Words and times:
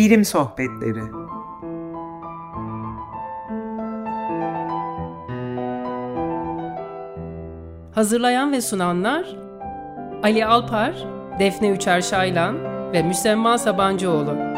Bilim 0.00 0.24
Sohbetleri 0.24 1.02
Hazırlayan 7.94 8.52
ve 8.52 8.60
sunanlar 8.60 9.26
Ali 10.22 10.46
Alpar, 10.46 10.94
Defne 11.38 11.68
Üçer 11.68 12.00
Şaylan 12.00 12.56
ve 12.92 13.02
Müsemma 13.02 13.58
Sabancıoğlu. 13.58 14.49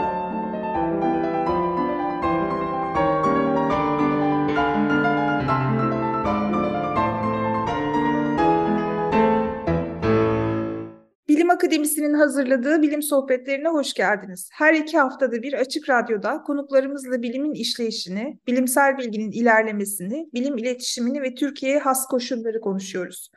Hazırladığı 12.22 12.82
bilim 12.82 13.02
sohbetlerine 13.02 13.68
hoş 13.68 13.94
geldiniz. 13.94 14.48
Her 14.52 14.74
iki 14.74 14.98
haftada 14.98 15.42
bir 15.42 15.52
Açık 15.52 15.90
Radyo'da 15.90 16.42
konuklarımızla 16.42 17.22
bilimin 17.22 17.52
işleyişini, 17.52 18.38
bilimsel 18.46 18.98
bilginin 18.98 19.30
ilerlemesini, 19.30 20.28
bilim 20.34 20.58
iletişimini 20.58 21.22
ve 21.22 21.34
Türkiye'ye 21.34 21.78
has 21.78 22.06
koşulları 22.06 22.60
konuşuyoruz. 22.60 23.30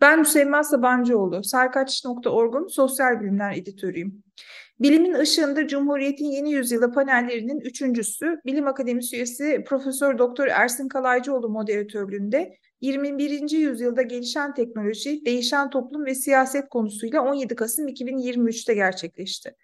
Ben 0.00 0.18
Müsemma 0.18 0.64
Sabancıoğlu, 0.64 1.44
Sarkaç.org'un 1.44 2.66
sosyal 2.66 3.20
bilimler 3.20 3.56
editörüyüm. 3.56 4.22
Bilimin 4.80 5.14
ışığında 5.14 5.68
Cumhuriyet'in 5.68 6.30
yeni 6.30 6.52
yüzyılı 6.52 6.92
panellerinin 6.92 7.60
üçüncüsü, 7.60 8.40
Bilim 8.46 8.66
Akademisi 8.66 9.16
üyesi 9.16 9.64
Profesör 9.66 10.18
Doktor 10.18 10.46
Ersin 10.46 10.88
Kalaycıoğlu 10.88 11.48
moderatörlüğünde 11.48 12.56
21. 12.82 13.50
yüzyılda 13.50 14.02
gelişen 14.02 14.54
teknoloji, 14.54 15.24
değişen 15.24 15.70
toplum 15.70 16.04
ve 16.04 16.14
siyaset 16.14 16.68
konusuyla 16.68 17.20
17 17.20 17.54
Kasım 17.54 17.88
2023'te 17.88 18.74
gerçekleşti. 18.74 19.56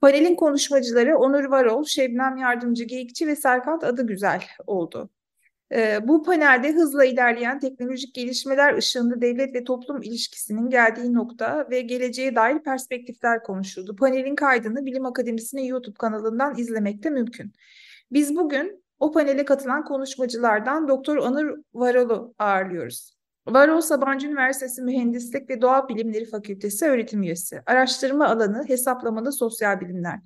Panelin 0.00 0.34
konuşmacıları 0.34 1.18
Onur 1.18 1.44
Varol, 1.44 1.84
Şebnem 1.84 2.36
Yardımcı 2.36 2.84
Geyikçi 2.84 3.26
ve 3.26 3.36
Serkat 3.36 3.84
Adıgüzel 3.84 4.42
oldu. 4.66 5.10
Ee, 5.72 6.08
bu 6.08 6.22
panelde 6.22 6.72
hızla 6.72 7.04
ilerleyen 7.04 7.58
teknolojik 7.58 8.14
gelişmeler 8.14 8.74
ışığında 8.74 9.20
devlet 9.20 9.54
ve 9.54 9.64
toplum 9.64 10.02
ilişkisinin 10.02 10.70
geldiği 10.70 11.14
nokta 11.14 11.66
ve 11.70 11.80
geleceğe 11.80 12.34
dair 12.34 12.58
perspektifler 12.58 13.42
konuşuldu. 13.42 13.96
Panelin 13.96 14.34
kaydını 14.34 14.86
Bilim 14.86 15.06
Akademisi'nin 15.06 15.62
YouTube 15.62 15.94
kanalından 15.98 16.58
izlemek 16.58 17.02
de 17.02 17.10
mümkün. 17.10 17.52
Biz 18.12 18.36
bugün 18.36 18.83
o 19.00 19.12
panele 19.12 19.44
katılan 19.44 19.84
konuşmacılardan 19.84 20.88
Doktor 20.88 21.16
Onur 21.16 21.58
Varol'u 21.74 22.34
ağırlıyoruz. 22.38 23.14
Varol 23.48 23.80
Sabancı 23.80 24.26
Üniversitesi 24.26 24.82
Mühendislik 24.82 25.50
ve 25.50 25.62
Doğa 25.62 25.88
Bilimleri 25.88 26.24
Fakültesi 26.24 26.84
öğretim 26.84 27.22
üyesi. 27.22 27.62
Araştırma 27.66 28.26
alanı 28.28 28.64
hesaplamalı 28.68 29.32
sosyal 29.32 29.80
bilimler. 29.80 30.20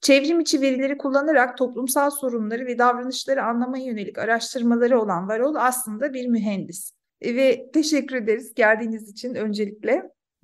Çevrim 0.00 0.40
içi 0.40 0.60
verileri 0.60 0.98
kullanarak 0.98 1.58
toplumsal 1.58 2.10
sorunları 2.10 2.66
ve 2.66 2.78
davranışları 2.78 3.42
anlamaya 3.42 3.84
yönelik 3.84 4.18
araştırmaları 4.18 5.00
olan 5.00 5.28
Varol 5.28 5.54
aslında 5.54 6.14
bir 6.14 6.26
mühendis. 6.26 6.92
Ve 7.24 7.70
teşekkür 7.72 8.16
ederiz 8.16 8.54
geldiğiniz 8.54 9.10
için 9.10 9.34
öncelikle. 9.34 10.02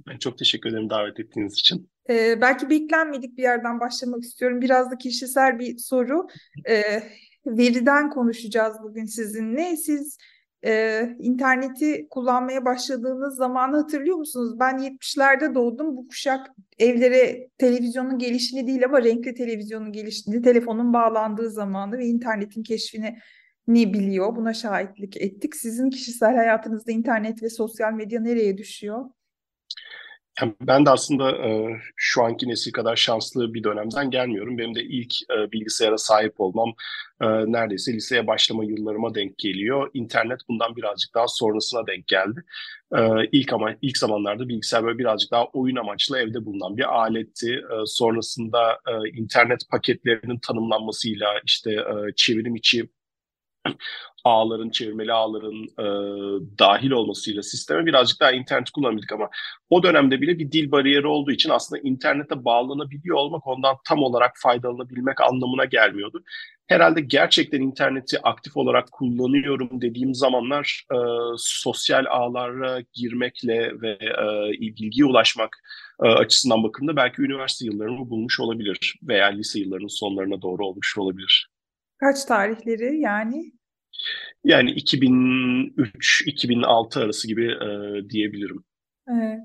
Ben 0.08 0.18
çok 0.18 0.38
teşekkür 0.38 0.70
ederim 0.70 0.90
davet 0.90 1.20
ettiğiniz 1.20 1.52
için. 1.52 1.90
Ee, 2.10 2.40
belki 2.40 2.70
beklenmedik 2.70 3.36
bir 3.36 3.42
yerden 3.42 3.80
başlamak 3.80 4.22
istiyorum. 4.22 4.60
Biraz 4.60 4.90
da 4.90 4.98
kişisel 4.98 5.58
bir 5.58 5.78
soru. 5.78 6.26
Ee, 6.68 7.02
veriden 7.46 8.10
konuşacağız 8.10 8.76
bugün 8.82 9.04
sizinle. 9.04 9.76
Siz 9.76 10.18
e, 10.64 11.02
interneti 11.18 12.08
kullanmaya 12.10 12.64
başladığınız 12.64 13.36
zamanı 13.36 13.76
hatırlıyor 13.76 14.16
musunuz? 14.16 14.60
Ben 14.60 14.78
70'lerde 14.78 15.54
doğdum. 15.54 15.96
Bu 15.96 16.08
kuşak 16.08 16.46
evlere 16.78 17.48
televizyonun 17.58 18.18
gelişini 18.18 18.66
değil 18.66 18.84
ama 18.84 19.02
renkli 19.02 19.34
televizyonun 19.34 19.92
gelişini, 19.92 20.42
telefonun 20.42 20.92
bağlandığı 20.92 21.50
zamanı 21.50 21.98
ve 21.98 22.06
internetin 22.06 22.62
keşfini 22.62 23.18
ne 23.68 23.92
biliyor. 23.92 24.36
Buna 24.36 24.54
şahitlik 24.54 25.16
ettik. 25.16 25.56
Sizin 25.56 25.90
kişisel 25.90 26.36
hayatınızda 26.36 26.92
internet 26.92 27.42
ve 27.42 27.50
sosyal 27.50 27.92
medya 27.92 28.20
nereye 28.20 28.58
düşüyor? 28.58 29.04
Ben 30.60 30.86
de 30.86 30.90
aslında 30.90 31.30
e, 31.36 31.80
şu 31.96 32.22
anki 32.22 32.48
nesil 32.48 32.72
kadar 32.72 32.96
şanslı 32.96 33.54
bir 33.54 33.64
dönemden 33.64 34.10
gelmiyorum. 34.10 34.58
Benim 34.58 34.74
de 34.74 34.82
ilk 34.82 35.14
e, 35.22 35.52
bilgisayara 35.52 35.98
sahip 35.98 36.40
olmam 36.40 36.74
e, 37.20 37.26
neredeyse 37.26 37.92
liseye 37.92 38.26
başlama 38.26 38.64
yıllarıma 38.64 39.14
denk 39.14 39.38
geliyor. 39.38 39.90
İnternet 39.94 40.40
bundan 40.48 40.76
birazcık 40.76 41.14
daha 41.14 41.28
sonrasına 41.28 41.86
denk 41.86 42.06
geldi. 42.06 42.44
E, 42.96 43.00
ilk 43.32 43.52
ama 43.52 43.74
ilk 43.82 43.98
zamanlarda 43.98 44.48
bilgisayar 44.48 44.84
böyle 44.84 44.98
birazcık 44.98 45.30
daha 45.30 45.44
oyun 45.44 45.76
amaçlı 45.76 46.18
evde 46.18 46.44
bulunan 46.44 46.76
bir 46.76 46.98
aletti. 46.98 47.62
Sonrasında 47.84 48.78
internet 49.12 49.60
paketlerinin 49.70 50.38
tanımlanmasıyla 50.38 51.28
işte 51.44 51.76
çevrim 52.16 52.56
içi 52.56 52.88
ağların, 54.24 54.70
çevirmeli 54.70 55.12
ağların 55.12 55.64
e, 55.64 55.86
dahil 56.58 56.90
olmasıyla 56.90 57.42
sisteme 57.42 57.86
birazcık 57.86 58.20
daha 58.20 58.32
internet 58.32 58.70
kullanabildik 58.70 59.12
ama 59.12 59.30
o 59.70 59.82
dönemde 59.82 60.20
bile 60.20 60.38
bir 60.38 60.52
dil 60.52 60.70
bariyeri 60.70 61.06
olduğu 61.06 61.30
için 61.30 61.50
aslında 61.50 61.82
internete 61.82 62.44
bağlanabiliyor 62.44 63.16
olmak 63.16 63.46
ondan 63.46 63.76
tam 63.84 64.02
olarak 64.02 64.32
faydalanabilmek 64.36 65.20
anlamına 65.20 65.64
gelmiyordu. 65.64 66.22
Herhalde 66.66 67.00
gerçekten 67.00 67.60
interneti 67.60 68.22
aktif 68.22 68.56
olarak 68.56 68.92
kullanıyorum 68.92 69.80
dediğim 69.80 70.14
zamanlar 70.14 70.84
e, 70.92 70.96
sosyal 71.36 72.04
ağlara 72.08 72.82
girmekle 72.92 73.80
ve 73.80 73.90
e, 73.90 74.60
bilgiye 74.60 75.06
ulaşmak 75.06 75.56
e, 76.02 76.08
açısından 76.08 76.62
bakımda 76.62 76.96
belki 76.96 77.22
üniversite 77.22 77.66
yıllarımı 77.66 78.10
bulmuş 78.10 78.40
olabilir 78.40 78.94
veya 79.02 79.26
lise 79.26 79.60
yıllarının 79.60 79.98
sonlarına 79.98 80.42
doğru 80.42 80.66
olmuş 80.66 80.98
olabilir. 80.98 81.48
Kaç 82.00 82.24
tarihleri 82.24 83.00
yani? 83.00 83.52
Yani 84.44 84.70
2003-2006 84.70 87.04
arası 87.04 87.28
gibi 87.28 87.46
e, 87.46 87.68
diyebilirim. 88.10 88.64
Evet. 89.08 89.40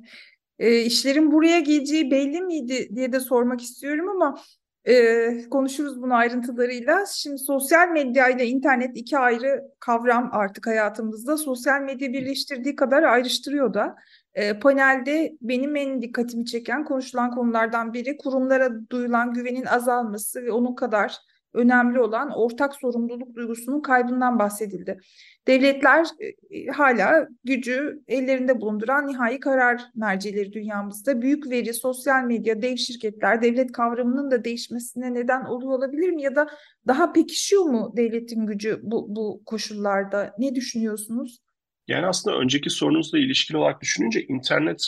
E, 0.59 0.81
işlerin 0.81 1.31
buraya 1.31 1.59
geleceği 1.59 2.11
belli 2.11 2.41
miydi 2.41 2.89
diye 2.95 3.11
de 3.11 3.19
sormak 3.19 3.61
istiyorum 3.61 4.09
ama 4.09 4.39
e, 4.85 5.49
konuşuruz 5.49 6.01
bunu 6.01 6.13
ayrıntılarıyla. 6.13 7.05
Şimdi 7.13 7.37
sosyal 7.37 7.89
medya 7.89 8.29
ile 8.29 8.47
internet 8.47 8.97
iki 8.97 9.17
ayrı 9.17 9.61
kavram 9.79 10.29
artık 10.33 10.67
hayatımızda. 10.67 11.37
Sosyal 11.37 11.81
medya 11.81 12.13
birleştirdiği 12.13 12.75
kadar 12.75 13.03
ayrıştırıyor 13.03 13.73
da. 13.73 13.95
E, 14.33 14.59
panelde 14.59 15.37
benim 15.41 15.75
en 15.75 16.01
dikkatimi 16.01 16.45
çeken 16.45 16.85
konuşulan 16.85 17.31
konulardan 17.31 17.93
biri 17.93 18.17
kurumlara 18.17 18.89
duyulan 18.89 19.33
güvenin 19.33 19.65
azalması 19.65 20.43
ve 20.43 20.51
onun 20.51 20.75
kadar 20.75 21.17
önemli 21.53 21.99
olan 21.99 22.31
ortak 22.35 22.75
sorumluluk 22.75 23.35
duygusunun 23.35 23.81
kaybından 23.81 24.39
bahsedildi. 24.39 24.99
Devletler 25.47 26.07
e, 26.19 26.57
e, 26.57 26.67
hala 26.67 27.27
gücü 27.43 28.01
ellerinde 28.07 28.61
bulunduran 28.61 29.07
nihai 29.07 29.39
karar 29.39 29.81
mercileri 29.95 30.53
dünyamızda 30.53 31.21
büyük 31.21 31.49
veri, 31.49 31.73
sosyal 31.73 32.23
medya, 32.23 32.61
dev 32.61 32.75
şirketler, 32.75 33.41
devlet 33.41 33.71
kavramının 33.71 34.31
da 34.31 34.43
değişmesine 34.43 35.13
neden 35.13 35.45
oluyor 35.45 35.71
olabilir 35.71 36.09
mi? 36.09 36.21
Ya 36.21 36.35
da 36.35 36.47
daha 36.87 37.13
pekişiyor 37.13 37.63
mu 37.63 37.93
devletin 37.97 38.45
gücü 38.45 38.79
bu, 38.83 39.15
bu 39.15 39.41
koşullarda? 39.45 40.35
Ne 40.39 40.55
düşünüyorsunuz? 40.55 41.39
Yani 41.87 42.05
aslında 42.05 42.37
önceki 42.37 42.69
sorunuzla 42.69 43.19
ilişkili 43.19 43.57
olarak 43.57 43.81
düşününce 43.81 44.23
internet 44.23 44.81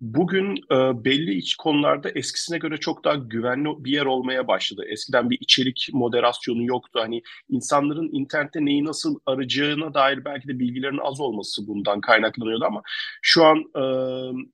bugün 0.00 0.56
e, 0.56 1.04
belli 1.04 1.34
iç 1.34 1.56
konularda 1.56 2.10
eskisine 2.10 2.58
göre 2.58 2.76
çok 2.76 3.04
daha 3.04 3.14
güvenli 3.14 3.68
bir 3.78 3.92
yer 3.92 4.06
olmaya 4.06 4.48
başladı. 4.48 4.84
Eskiden 4.88 5.30
bir 5.30 5.38
içerik 5.40 5.88
moderasyonu 5.92 6.64
yoktu. 6.64 7.00
Hani 7.02 7.22
insanların 7.48 8.08
internette 8.12 8.64
neyi 8.64 8.84
nasıl 8.84 9.18
arayacağına 9.26 9.94
dair 9.94 10.24
belki 10.24 10.48
de 10.48 10.58
bilgilerin 10.58 10.98
az 11.02 11.20
olması 11.20 11.66
bundan 11.66 12.00
kaynaklanıyordu 12.00 12.64
ama 12.64 12.82
şu 13.22 13.44
an 13.44 13.58
e, 13.58 13.82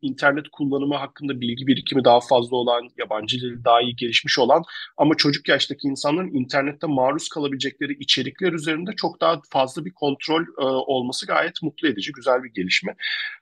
internet 0.02 0.48
kullanımı 0.48 0.94
hakkında 0.94 1.40
bilgi 1.40 1.66
birikimi 1.66 2.04
daha 2.04 2.20
fazla 2.20 2.56
olan, 2.56 2.88
yabancı 2.98 3.40
dili 3.40 3.64
daha 3.64 3.80
iyi 3.80 3.96
gelişmiş 3.96 4.38
olan 4.38 4.62
ama 4.96 5.14
çocuk 5.14 5.48
yaştaki 5.48 5.88
insanların 5.88 6.34
internette 6.34 6.86
maruz 6.86 7.28
kalabilecekleri 7.28 7.92
içerikler 7.92 8.52
üzerinde 8.52 8.90
çok 8.96 9.20
daha 9.20 9.40
fazla 9.50 9.84
bir 9.84 9.92
kontrol 9.92 10.42
e, 10.42 10.64
olması 10.64 11.26
gayet 11.26 11.62
mutlu 11.62 11.88
edici, 11.88 12.12
güzel 12.12 12.42
bir 12.42 12.50
gelişme. 12.50 12.94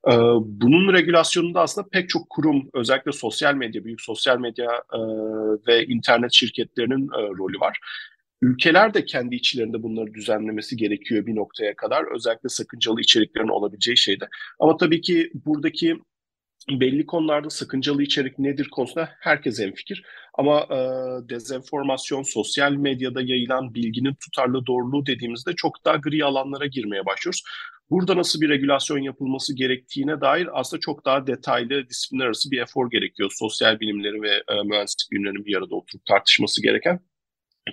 E, 0.09 0.13
bunun 0.45 0.93
regülasyonunda 0.93 1.61
aslında 1.61 1.90
pek 1.93 2.09
çok 2.09 2.31
kurum 2.31 2.71
özellikle 2.75 3.13
sosyal 3.13 3.55
medya, 3.55 3.85
büyük 3.85 4.01
sosyal 4.01 4.39
medya 4.39 4.71
e, 4.93 5.01
ve 5.69 5.87
internet 5.87 6.33
şirketlerinin 6.33 7.09
e, 7.09 7.23
rolü 7.39 7.61
var. 7.61 7.79
Ülkeler 8.43 8.95
de 8.95 9.05
kendi 9.05 9.35
içlerinde 9.35 9.83
bunları 9.83 10.15
düzenlemesi 10.15 10.77
gerekiyor 10.77 11.27
bir 11.27 11.37
noktaya 11.37 11.77
kadar. 11.77 12.15
Özellikle 12.15 12.49
sakıncalı 12.49 13.01
içeriklerin 13.01 13.49
olabileceği 13.49 13.97
şeyde. 13.97 14.29
Ama 14.59 14.77
tabii 14.77 15.01
ki 15.01 15.31
buradaki 15.35 15.97
belli 16.71 17.07
konularda 17.07 17.51
sakıncalı 17.51 18.03
içerik 18.03 18.39
nedir 18.39 18.69
konusunda 18.69 19.11
herkes 19.21 19.61
fikir. 19.77 20.05
Ama 20.35 20.61
e, 20.61 20.79
dezenformasyon, 21.29 22.23
sosyal 22.23 22.73
medyada 22.73 23.21
yayılan 23.23 23.75
bilginin 23.75 24.15
tutarlı 24.15 24.67
doğruluğu 24.67 25.07
dediğimizde 25.07 25.53
çok 25.57 25.85
daha 25.85 25.97
gri 25.97 26.25
alanlara 26.25 26.67
girmeye 26.67 27.07
başlıyoruz. 27.07 27.43
Burada 27.91 28.17
nasıl 28.17 28.41
bir 28.41 28.49
regülasyon 28.49 28.99
yapılması 28.99 29.57
gerektiğine 29.57 30.21
dair 30.21 30.49
aslında 30.61 30.81
çok 30.81 31.05
daha 31.05 31.27
detaylı 31.27 31.89
disiplinler 31.89 32.27
arası 32.27 32.51
bir 32.51 32.61
efor 32.61 32.91
gerekiyor. 32.91 33.31
Sosyal 33.35 33.81
bilimleri 33.81 34.23
ve 34.23 34.31
e, 34.31 34.63
mühendislik 34.65 35.13
bilimlerinin 35.13 35.45
bir 35.45 35.57
arada 35.57 35.75
oturup 35.75 36.07
tartışması 36.07 36.63
gereken. 36.63 37.01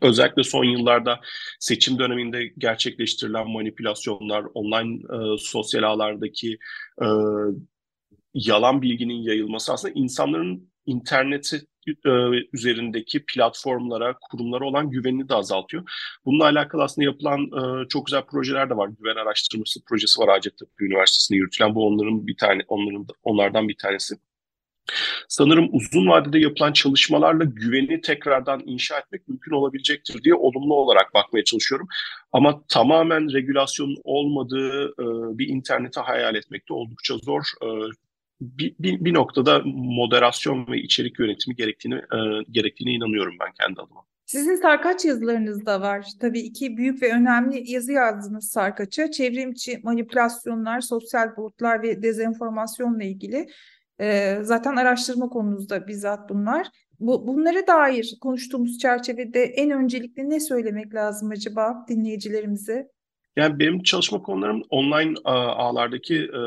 Özellikle 0.02 0.44
son 0.44 0.64
yıllarda 0.64 1.20
seçim 1.60 2.00
döneminde 2.00 2.48
gerçekleştirilen 2.58 3.50
manipülasyonlar, 3.50 4.44
online 4.54 4.96
e, 4.96 5.38
sosyal 5.40 5.84
ağlardaki 5.84 6.58
e, 7.02 7.08
yalan 8.34 8.82
bilginin 8.82 9.22
yayılması 9.22 9.74
aslında 9.74 9.94
insanların 9.98 10.72
interneti 10.86 11.62
e, 11.92 12.12
üzerindeki 12.54 13.26
platformlara, 13.26 14.18
kurumlara 14.32 14.66
olan 14.66 14.90
güvenini 14.90 15.30
de 15.30 15.34
azaltıyor. 15.34 15.84
Bununla 16.26 16.44
alakalı 16.44 16.84
aslında 16.84 17.06
yapılan 17.06 17.42
e, 17.42 17.88
çok 17.88 18.06
güzel 18.06 18.26
projeler 18.26 18.70
de 18.70 18.78
var. 18.78 18.90
Güven 19.00 19.16
araştırması 19.16 19.80
projesi 19.86 20.22
var 20.22 20.30
Hacettepe 20.30 20.86
Üniversitesi'nde 20.86 21.38
yürütülen. 21.38 21.76
Bu 21.76 21.88
onların 21.88 22.28
bir 22.28 22.38
tane, 22.38 22.62
onların 22.68 23.08
onlardan 23.24 23.68
bir 23.68 23.78
tanesi. 23.78 24.16
Sanırım 25.28 25.70
uzun 25.72 26.08
vadede 26.08 26.40
yapılan 26.40 26.74
çalışmalarla 26.74 27.44
güveni 27.44 28.02
tekrardan 28.02 28.62
inşa 28.66 29.00
etmek 29.00 29.28
mümkün 29.28 29.52
olabilecektir 29.52 30.24
diye 30.24 30.36
olumlu 30.36 30.76
olarak 30.76 31.14
bakmaya 31.14 31.44
çalışıyorum. 31.44 31.88
Ama 32.32 32.64
tamamen 32.68 33.34
regülasyonun 33.34 33.98
olmadığı 34.04 34.86
e, 34.88 35.06
bir 35.38 35.48
interneti 35.48 36.00
hayal 36.00 36.36
etmek 36.36 36.70
de 36.70 36.74
oldukça 36.74 37.18
zor. 37.18 37.44
E, 37.64 37.68
bir, 38.42 38.76
bir, 38.80 39.06
bir 39.06 39.14
noktada 39.14 39.62
moderasyon 39.66 40.68
ve 40.68 40.78
içerik 40.78 41.20
yönetimi 41.20 41.56
gerektiğini 41.56 41.96
e, 41.96 42.20
gerektiğine 42.52 42.94
inanıyorum 42.94 43.36
ben 43.40 43.52
kendi 43.62 43.82
adıma. 43.82 44.04
Sizin 44.26 44.56
sarkaç 44.56 45.06
yazılarınız 45.06 45.66
da 45.66 45.82
var. 45.82 46.08
Tabii 46.20 46.40
iki 46.40 46.78
büyük 46.78 47.02
ve 47.02 47.14
önemli 47.14 47.72
yazı 47.72 47.92
yazdınız 47.92 48.50
sarkaça. 48.50 49.12
Çevrimçi 49.12 49.80
manipülasyonlar, 49.84 50.82
sosyal 50.82 51.36
bulutlar 51.38 51.84
ve 51.84 52.04
dezenformasyonla 52.04 53.04
ilgili. 53.04 53.48
Ee, 54.02 54.38
zaten 54.42 54.76
araştırma 54.76 55.30
konunuzda 55.30 55.88
bizzat 55.88 56.30
bunlar. 56.30 56.68
Bu, 57.00 57.28
bunlara 57.28 57.68
dair 57.68 58.18
konuştuğumuz 58.22 58.78
çerçevede 58.78 59.44
en 59.44 59.72
öncelikle 59.72 60.30
ne 60.30 60.40
söylemek 60.40 60.94
lazım 60.94 61.30
acaba 61.32 61.86
dinleyicilerimize? 61.90 62.92
Yani 63.38 63.60
benim 63.60 63.84
çalışma 63.84 64.22
konularım 64.22 64.64
online 64.70 65.14
ağlardaki 65.26 66.16
e, 66.16 66.40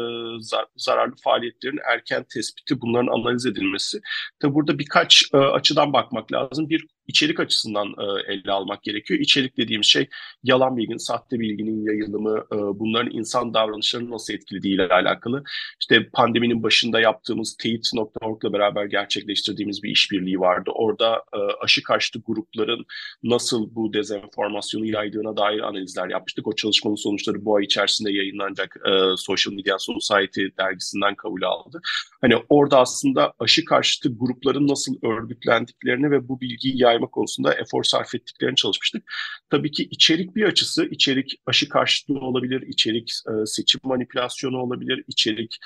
zararlı 0.77 1.15
faaliyetlerin 1.25 1.79
erken 1.93 2.25
tespiti, 2.35 2.81
bunların 2.81 3.07
analiz 3.07 3.47
edilmesi. 3.47 4.01
Tabi 4.41 4.55
burada 4.55 4.79
birkaç 4.79 5.25
e, 5.35 5.37
açıdan 5.37 5.93
bakmak 5.93 6.33
lazım. 6.33 6.69
Bir 6.69 6.87
içerik 7.11 7.41
açısından 7.41 7.87
e, 7.87 8.33
ele 8.33 8.53
almak 8.53 8.83
gerekiyor. 8.83 9.21
İçerik 9.21 9.57
dediğim 9.57 9.85
şey 9.85 10.09
yalan 10.43 10.77
bilginin, 10.77 10.97
sahte 10.97 11.41
bilginin 11.41 11.87
yayılımı, 11.87 12.39
e, 12.53 12.57
bunların 12.57 13.13
insan 13.13 13.55
davranışlarını 13.55 14.11
nasıl 14.11 14.35
etkilediği 14.35 14.75
ile 14.75 14.89
alakalı. 14.89 15.43
İşte 15.81 16.09
pandeminin 16.13 16.63
başında 16.63 17.01
yaptığımız 17.01 17.57
teyit.org 17.57 18.45
ile 18.45 18.53
beraber 18.53 18.85
gerçekleştirdiğimiz 18.85 19.83
bir 19.83 19.91
işbirliği 19.91 20.41
vardı. 20.41 20.71
Orada 20.75 21.25
e, 21.35 21.39
aşı 21.65 21.83
karşıtı 21.83 22.19
grupların 22.27 22.87
nasıl 23.23 23.75
bu 23.75 23.93
dezenformasyonu 23.93 24.87
yaydığına 24.87 25.37
dair 25.37 25.61
analizler 25.61 26.09
yapmıştık. 26.09 26.47
O 26.47 26.55
çalışmanın 26.55 26.97
sonuçları 26.97 27.45
bu 27.45 27.57
ay 27.57 27.65
içerisinde 27.65 28.13
yayınlanacak 28.13 28.77
e, 28.87 29.17
Social 29.17 29.55
Media 29.55 29.77
Society 29.79 30.45
dergisinden 30.59 31.15
kabul 31.15 31.43
aldı. 31.43 31.81
Hani 32.21 32.35
orada 32.49 32.81
aslında 32.81 33.33
aşı 33.39 33.65
karşıtı 33.65 34.09
grupların 34.19 34.69
nasıl 34.69 34.95
örgütlendiklerini 35.03 36.11
ve 36.11 36.29
bu 36.29 36.41
bilgiyi 36.41 36.83
yay 36.83 37.00
yayma 37.01 37.11
konusunda 37.11 37.55
efor 37.55 37.85
sarf 37.85 38.15
ettiklerini 38.15 38.57
çalışmıştık. 38.57 39.13
Tabii 39.51 39.71
ki 39.71 39.83
içerik 39.91 40.37
bir 40.37 40.45
açısı, 40.45 40.85
içerik 40.85 41.41
aşı 41.47 41.69
karşıtlığı 41.69 42.21
olabilir, 42.21 42.63
içerik 42.63 43.13
e, 43.29 43.47
seçim 43.47 43.81
manipülasyonu 43.85 44.59
olabilir, 44.59 45.05
içerik 45.09 45.59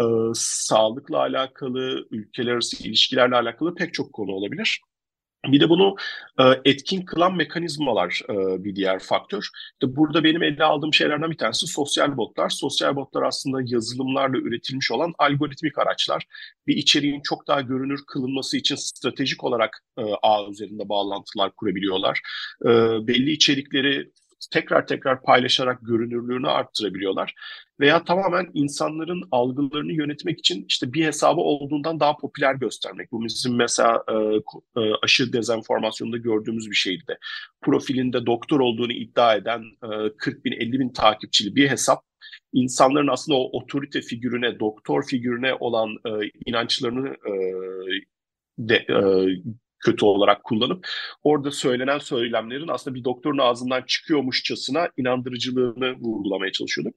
e, 0.00 0.04
sağlıkla 0.34 1.18
alakalı, 1.18 2.06
ülkeler 2.10 2.52
arası 2.52 2.88
ilişkilerle 2.88 3.36
alakalı 3.36 3.74
pek 3.74 3.94
çok 3.94 4.12
konu 4.12 4.32
olabilir. 4.32 4.80
Bir 5.46 5.60
de 5.60 5.68
bunu 5.68 5.96
e, 6.40 6.44
etkin 6.64 7.02
kılan 7.02 7.36
mekanizmalar 7.36 8.20
e, 8.28 8.64
bir 8.64 8.76
diğer 8.76 8.98
faktör. 8.98 9.48
İşte 9.72 9.96
burada 9.96 10.24
benim 10.24 10.42
ele 10.42 10.64
aldığım 10.64 10.94
şeylerden 10.94 11.30
bir 11.30 11.38
tanesi 11.38 11.66
sosyal 11.66 12.16
botlar. 12.16 12.48
Sosyal 12.48 12.96
botlar 12.96 13.22
aslında 13.22 13.58
yazılımlarla 13.64 14.38
üretilmiş 14.38 14.90
olan 14.90 15.14
algoritmik 15.18 15.78
araçlar. 15.78 16.26
Bir 16.66 16.76
içeriğin 16.76 17.20
çok 17.20 17.48
daha 17.48 17.60
görünür 17.60 18.00
kılınması 18.06 18.56
için 18.56 18.76
stratejik 18.76 19.44
olarak 19.44 19.84
e, 19.98 20.02
ağ 20.22 20.50
üzerinde 20.50 20.88
bağlantılar 20.88 21.52
kurabiliyorlar. 21.56 22.20
E, 22.64 22.68
belli 23.06 23.30
içerikleri 23.30 24.10
tekrar 24.46 24.86
tekrar 24.86 25.22
paylaşarak 25.22 25.78
görünürlüğünü 25.82 26.48
arttırabiliyorlar. 26.48 27.34
Veya 27.80 28.04
tamamen 28.04 28.50
insanların 28.54 29.22
algılarını 29.30 29.92
yönetmek 29.92 30.38
için 30.38 30.64
işte 30.68 30.92
bir 30.92 31.04
hesabı 31.04 31.40
olduğundan 31.40 32.00
daha 32.00 32.16
popüler 32.16 32.54
göstermek. 32.54 33.12
Bu 33.12 33.24
bizim 33.24 33.56
mesela 33.56 34.04
e, 34.08 34.14
e, 34.80 34.92
aşı 35.02 35.32
dezenformasyonunda 35.32 36.16
gördüğümüz 36.16 36.70
bir 36.70 36.76
şeydi 36.76 37.06
de. 37.08 37.18
Profilinde 37.60 38.26
doktor 38.26 38.60
olduğunu 38.60 38.92
iddia 38.92 39.34
eden 39.34 39.62
e, 39.82 40.16
40 40.18 40.44
bin 40.44 40.52
50 40.52 40.80
bin 40.80 40.92
takipçili 40.92 41.56
bir 41.56 41.70
hesap 41.70 42.08
insanların 42.52 43.08
aslında 43.08 43.38
o 43.38 43.58
otorite 43.58 44.00
figürüne, 44.00 44.60
doktor 44.60 45.06
figürüne 45.06 45.54
olan 45.54 45.90
e, 45.90 46.10
inançlarını 46.46 47.08
e, 47.08 47.32
de, 48.58 48.74
e, 48.74 48.98
kötü 49.80 50.04
olarak 50.04 50.44
kullanıp 50.44 50.88
orada 51.22 51.50
söylenen 51.50 51.98
söylemlerin 51.98 52.68
aslında 52.68 52.94
bir 52.94 53.04
doktorun 53.04 53.38
ağzından 53.38 53.82
çıkıyormuşçasına 53.82 54.88
inandırıcılığını 54.96 55.92
vurgulamaya 55.92 56.52
çalışıyordum. 56.52 56.94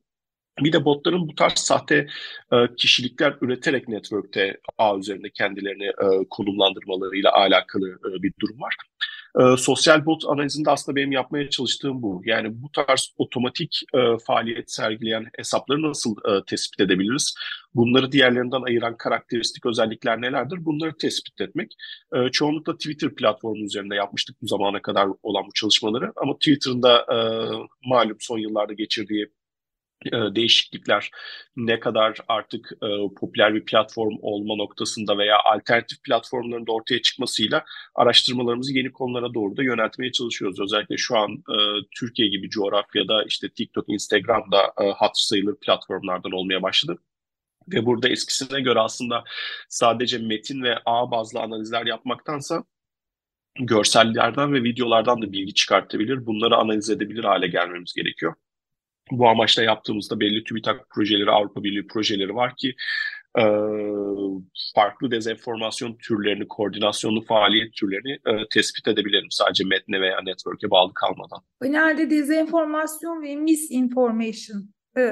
Bir 0.60 0.74
de 0.74 0.86
botların 0.86 1.28
bu 1.28 1.36
tarz 1.36 1.54
sahte 1.54 2.07
e, 2.54 2.56
kişilikler 2.78 3.36
üreterek 3.42 3.88
network'te 3.88 4.60
ağ 4.78 4.98
üzerinde 4.98 5.30
kendilerini 5.30 5.86
e, 5.86 6.28
konumlandırmalarıyla 6.30 7.33
alakalı 7.33 7.89
e, 7.89 8.24
bir 8.24 8.33
durum 8.42 8.62
var. 8.62 8.75
E, 9.39 9.57
sosyal 9.57 10.06
bot 10.06 10.24
analizinde 10.28 10.72
aslında 10.72 10.95
benim 10.95 11.12
yapmaya 11.12 11.50
çalıştığım 11.50 12.01
bu. 12.01 12.22
Yani 12.25 12.62
bu 12.62 12.72
tarz 12.72 13.13
otomatik 13.18 13.81
e, 13.94 14.00
faaliyet 14.25 14.72
sergileyen 14.72 15.25
hesapları 15.38 15.81
nasıl 15.81 16.16
e, 16.30 16.45
tespit 16.48 16.80
edebiliriz? 16.80 17.36
Bunları 17.75 18.12
diğerlerinden 18.12 18.62
ayıran 18.62 18.98
karakteristik 18.98 19.66
özellikler 19.66 20.22
nelerdir? 20.22 20.66
Bunları 20.66 20.98
tespit 20.98 21.42
etmek. 21.42 21.75
E, 22.13 22.31
çoğunlukla 22.31 22.78
Twitter 22.78 23.16
platformu 23.16 23.66
üzerinde 23.66 23.95
yapmıştık 23.95 24.36
bu 24.42 24.48
zamana 24.48 24.81
kadar 24.81 25.07
olan 25.24 25.45
bu 25.48 25.54
çalışmaları. 25.54 26.13
Ama 26.16 26.33
Twitter'ın 26.33 26.83
da 26.83 26.98
e, 27.00 27.18
malum 27.86 28.18
son 28.19 28.38
yıllarda 28.38 28.74
geçirdiği 28.74 29.28
değişiklikler 30.12 31.12
ne 31.56 31.80
kadar 31.80 32.18
artık 32.27 32.71
e, 32.83 32.88
popüler 33.19 33.56
bir 33.56 33.65
platform 33.65 34.15
olma 34.21 34.56
noktasında 34.56 35.18
veya 35.18 35.37
alternatif 35.45 36.04
platformların 36.04 36.68
da 36.68 36.71
ortaya 36.71 37.02
çıkmasıyla 37.02 37.66
araştırmalarımızı 37.95 38.78
yeni 38.78 38.92
konulara 38.92 39.33
doğru 39.33 39.57
da 39.57 39.64
yöneltmeye 39.64 40.11
çalışıyoruz. 40.11 40.59
Özellikle 40.59 40.97
şu 40.97 41.18
an 41.18 41.31
e, 41.31 41.56
Türkiye 41.99 42.28
gibi 42.28 42.49
coğrafyada 42.49 43.23
işte 43.23 43.49
TikTok, 43.49 43.85
Instagram'da 43.90 44.73
e, 44.81 44.92
hat 44.92 45.11
sayılır 45.14 45.56
platformlardan 45.56 46.31
olmaya 46.31 46.61
başladı. 46.61 46.97
Ve 47.68 47.85
burada 47.85 48.09
eskisine 48.09 48.61
göre 48.61 48.80
aslında 48.80 49.23
sadece 49.69 50.18
metin 50.18 50.64
ve 50.64 50.78
ağ 50.85 51.11
bazlı 51.11 51.40
analizler 51.40 51.85
yapmaktansa 51.85 52.64
görsellerden 53.59 54.54
ve 54.54 54.64
videolardan 54.64 55.21
da 55.21 55.31
bilgi 55.31 55.54
çıkartabilir. 55.54 56.26
Bunları 56.26 56.56
analiz 56.56 56.90
edebilir 56.90 57.23
hale 57.23 57.47
gelmemiz 57.47 57.94
gerekiyor. 57.94 58.33
Bu 59.12 59.30
amaçla 59.30 59.64
yaptığımızda 59.64 60.20
belli 60.20 60.44
TÜBİTAK 60.44 60.90
projeleri, 60.90 61.31
Avrupa 61.31 61.64
Birliği 61.64 61.88
projeleri 61.88 62.36
var 62.36 62.54
ki 62.58 62.76
e, 63.40 63.44
farklı 64.76 65.12
dezenformasyon 65.12 65.98
türlerini, 65.98 66.48
koordinasyonlu 66.48 67.22
faaliyet 67.22 67.74
türlerini 67.74 68.12
e, 68.12 68.48
tespit 68.54 68.88
edebilirim 68.88 69.28
sadece 69.30 69.64
metne 69.64 70.02
veya 70.02 70.22
network'e 70.22 70.72
bağlı 70.72 70.94
kalmadan. 70.94 71.40
Genelde 71.64 72.10
dezenformasyon 72.10 73.22
ve 73.22 73.36
misinformation 73.36 74.70
e, 74.98 75.04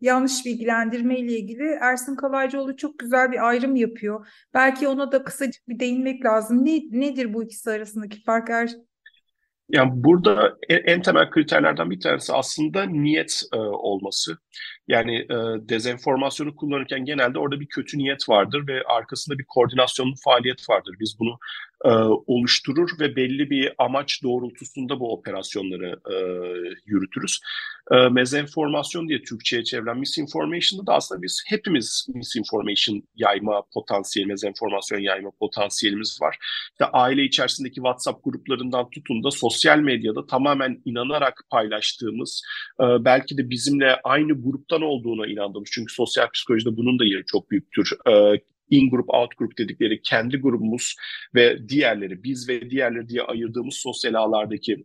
yanlış 0.00 0.46
bilgilendirme 0.46 1.18
ile 1.18 1.38
ilgili 1.38 1.78
Ersin 1.80 2.16
Kalaycıoğlu 2.16 2.76
çok 2.76 2.98
güzel 2.98 3.32
bir 3.32 3.48
ayrım 3.48 3.76
yapıyor. 3.76 4.26
Belki 4.54 4.88
ona 4.88 5.12
da 5.12 5.24
kısacık 5.24 5.68
bir 5.68 5.80
değinmek 5.80 6.24
lazım. 6.24 6.64
Ne, 6.64 6.80
nedir 6.90 7.34
bu 7.34 7.44
ikisi 7.44 7.70
arasındaki 7.70 8.22
fark? 8.22 8.50
Er, 8.50 8.70
yani 9.72 9.90
burada 9.94 10.56
en, 10.68 11.02
temel 11.02 11.30
kriterlerden 11.30 11.90
bir 11.90 12.00
tanesi 12.00 12.32
aslında 12.32 12.82
niyet 12.86 13.42
e, 13.52 13.56
olması. 13.56 14.38
Yani 14.88 15.16
e, 15.16 15.36
dezenformasyonu 15.68 16.56
kullanırken 16.56 17.04
genelde 17.04 17.38
orada 17.38 17.60
bir 17.60 17.66
kötü 17.66 17.98
niyet 17.98 18.28
vardır 18.28 18.66
ve 18.68 18.82
arkasında 18.82 19.38
bir 19.38 19.44
koordinasyonlu 19.44 20.14
faaliyet 20.24 20.70
vardır. 20.70 20.94
Biz 21.00 21.16
bunu 21.20 21.38
e, 21.84 21.88
oluşturur 22.26 22.90
ve 23.00 23.16
belli 23.16 23.50
bir 23.50 23.72
amaç 23.78 24.22
doğrultusunda 24.22 25.00
bu 25.00 25.12
operasyonları 25.12 26.00
e, 26.12 26.16
yürütürüz. 26.86 27.40
E, 27.92 28.08
mezenformasyon 28.08 29.08
diye 29.08 29.22
Türkçe'ye 29.22 29.64
çevrilen 29.64 29.98
misinformation'da 29.98 30.86
da 30.86 30.94
aslında 30.94 31.22
biz 31.22 31.42
hepimiz 31.46 32.06
misinformation 32.14 33.02
yayma 33.16 33.62
potansiyeli, 33.74 34.28
mezenformasyon 34.28 34.98
yayma 34.98 35.30
potansiyelimiz 35.30 36.18
var. 36.22 36.36
İşte 36.72 36.84
aile 36.84 37.24
içerisindeki 37.24 37.74
WhatsApp 37.74 38.24
gruplarından 38.24 38.90
tutun 38.90 39.24
da 39.24 39.30
sosyal 39.30 39.78
medyada 39.78 40.26
tamamen 40.26 40.82
inanarak 40.84 41.44
paylaştığımız, 41.50 42.42
e, 42.80 42.84
belki 42.84 43.38
de 43.38 43.50
bizimle 43.50 44.00
aynı 44.04 44.42
gruptan 44.42 44.82
olduğuna 44.82 45.26
inandığımız, 45.26 45.68
çünkü 45.72 45.94
sosyal 45.94 46.30
psikolojide 46.30 46.76
bunun 46.76 46.98
da 46.98 47.04
yeri 47.04 47.24
çok 47.26 47.50
büyüktür. 47.50 47.92
E, 48.10 48.40
in-group, 48.70 49.14
out-group 49.14 49.58
dedikleri 49.58 50.02
kendi 50.02 50.36
grubumuz 50.36 50.94
ve 51.34 51.68
diğerleri, 51.68 52.22
biz 52.22 52.48
ve 52.48 52.70
diğerleri 52.70 53.08
diye 53.08 53.22
ayırdığımız 53.22 53.74
sosyal 53.74 54.14
ağlardaki 54.14 54.84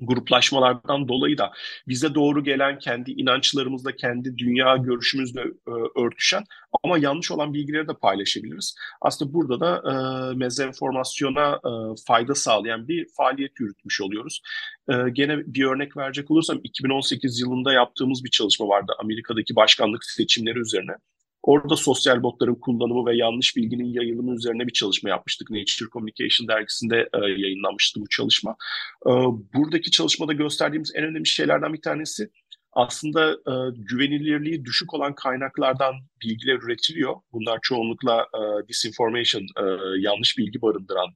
gruplaşmalardan 0.00 1.08
dolayı 1.08 1.38
da 1.38 1.52
bize 1.88 2.14
doğru 2.14 2.44
gelen 2.44 2.78
kendi 2.78 3.10
inançlarımızla, 3.10 3.96
kendi 3.96 4.38
dünya 4.38 4.76
görüşümüzle 4.76 5.40
e, 5.40 6.00
örtüşen 6.04 6.44
ama 6.84 6.98
yanlış 6.98 7.30
olan 7.30 7.54
bilgileri 7.54 7.88
de 7.88 7.92
paylaşabiliriz. 8.02 8.74
Aslında 9.00 9.32
burada 9.32 9.60
da 9.60 9.82
e, 9.90 10.34
mezenformasyona 10.36 11.54
e, 11.54 11.70
fayda 12.06 12.34
sağlayan 12.34 12.88
bir 12.88 13.06
faaliyet 13.16 13.60
yürütmüş 13.60 14.00
oluyoruz. 14.00 14.40
E, 14.88 14.94
gene 15.12 15.38
bir 15.38 15.64
örnek 15.64 15.96
verecek 15.96 16.30
olursam 16.30 16.60
2018 16.64 17.40
yılında 17.40 17.72
yaptığımız 17.72 18.24
bir 18.24 18.30
çalışma 18.30 18.68
vardı 18.68 18.92
Amerika'daki 18.98 19.56
başkanlık 19.56 20.04
seçimleri 20.04 20.58
üzerine. 20.58 20.92
Orada 21.42 21.76
sosyal 21.76 22.22
botların 22.22 22.54
kullanımı 22.54 23.06
ve 23.06 23.16
yanlış 23.16 23.56
bilginin 23.56 23.92
yayılımı 23.92 24.34
üzerine 24.34 24.66
bir 24.66 24.72
çalışma 24.72 25.10
yapmıştık. 25.10 25.50
Nature 25.50 25.88
Communication 25.92 26.48
dergisinde 26.48 27.08
e, 27.14 27.18
yayınlanmıştı 27.18 28.00
bu 28.00 28.08
çalışma. 28.08 28.56
E, 29.06 29.10
buradaki 29.54 29.90
çalışmada 29.90 30.32
gösterdiğimiz 30.32 30.92
en 30.94 31.04
önemli 31.04 31.26
şeylerden 31.26 31.72
bir 31.72 31.82
tanesi 31.82 32.30
aslında 32.72 33.32
e, 33.32 33.52
güvenilirliği 33.76 34.64
düşük 34.64 34.94
olan 34.94 35.14
kaynaklardan 35.14 35.94
bilgiler 36.22 36.54
üretiliyor. 36.54 37.16
Bunlar 37.32 37.58
çoğunlukla 37.62 38.22
e, 38.22 38.68
disinformation, 38.68 39.42
e, 39.42 39.64
yanlış 39.98 40.38
bilgi 40.38 40.62
barındıran 40.62 41.08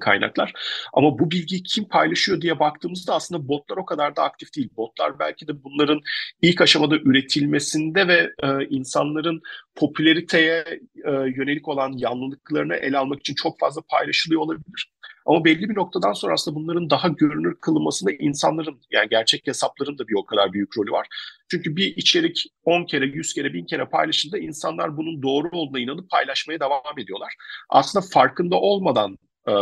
kaynaklar. 0.00 0.52
Ama 0.92 1.18
bu 1.18 1.30
bilgiyi 1.30 1.62
kim 1.62 1.88
paylaşıyor 1.88 2.40
diye 2.40 2.58
baktığımızda 2.58 3.14
aslında 3.14 3.48
botlar 3.48 3.76
o 3.76 3.84
kadar 3.84 4.16
da 4.16 4.22
aktif 4.22 4.56
değil. 4.56 4.68
Botlar 4.76 5.18
belki 5.18 5.48
de 5.48 5.64
bunların 5.64 6.00
ilk 6.42 6.60
aşamada 6.60 6.96
üretilmesinde 6.96 8.08
ve 8.08 8.32
e, 8.42 8.66
insanların 8.70 9.42
popülariteye 9.74 10.64
e, 11.04 11.10
yönelik 11.10 11.68
olan 11.68 11.92
yanlılıklarını 11.96 12.74
ele 12.74 12.98
almak 12.98 13.20
için 13.20 13.34
çok 13.34 13.58
fazla 13.58 13.82
paylaşılıyor 13.88 14.40
olabilir. 14.40 14.90
Ama 15.26 15.44
belli 15.44 15.68
bir 15.68 15.76
noktadan 15.76 16.12
sonra 16.12 16.34
aslında 16.34 16.56
bunların 16.56 16.90
daha 16.90 17.08
görünür 17.08 17.56
kılınmasında 17.60 18.12
insanların 18.12 18.80
yani 18.90 19.08
gerçek 19.08 19.46
hesapların 19.46 19.98
da 19.98 20.08
bir 20.08 20.14
o 20.14 20.26
kadar 20.26 20.52
büyük 20.52 20.78
rolü 20.78 20.90
var. 20.90 21.06
Çünkü 21.50 21.76
bir 21.76 21.96
içerik 21.96 22.44
10 22.64 22.84
kere, 22.84 23.06
100 23.06 23.34
kere, 23.34 23.52
1000 23.52 23.66
kere 23.66 23.84
paylaşıldığında 23.84 24.42
insanlar 24.42 24.96
bunun 24.96 25.22
doğru 25.22 25.48
olduğuna 25.52 25.80
inanıp 25.80 26.10
paylaşmaya 26.10 26.60
devam 26.60 26.98
ediyorlar. 26.98 27.34
Aslında 27.68 28.06
farkında 28.12 28.56
olmadan 28.56 29.18
e, 29.48 29.52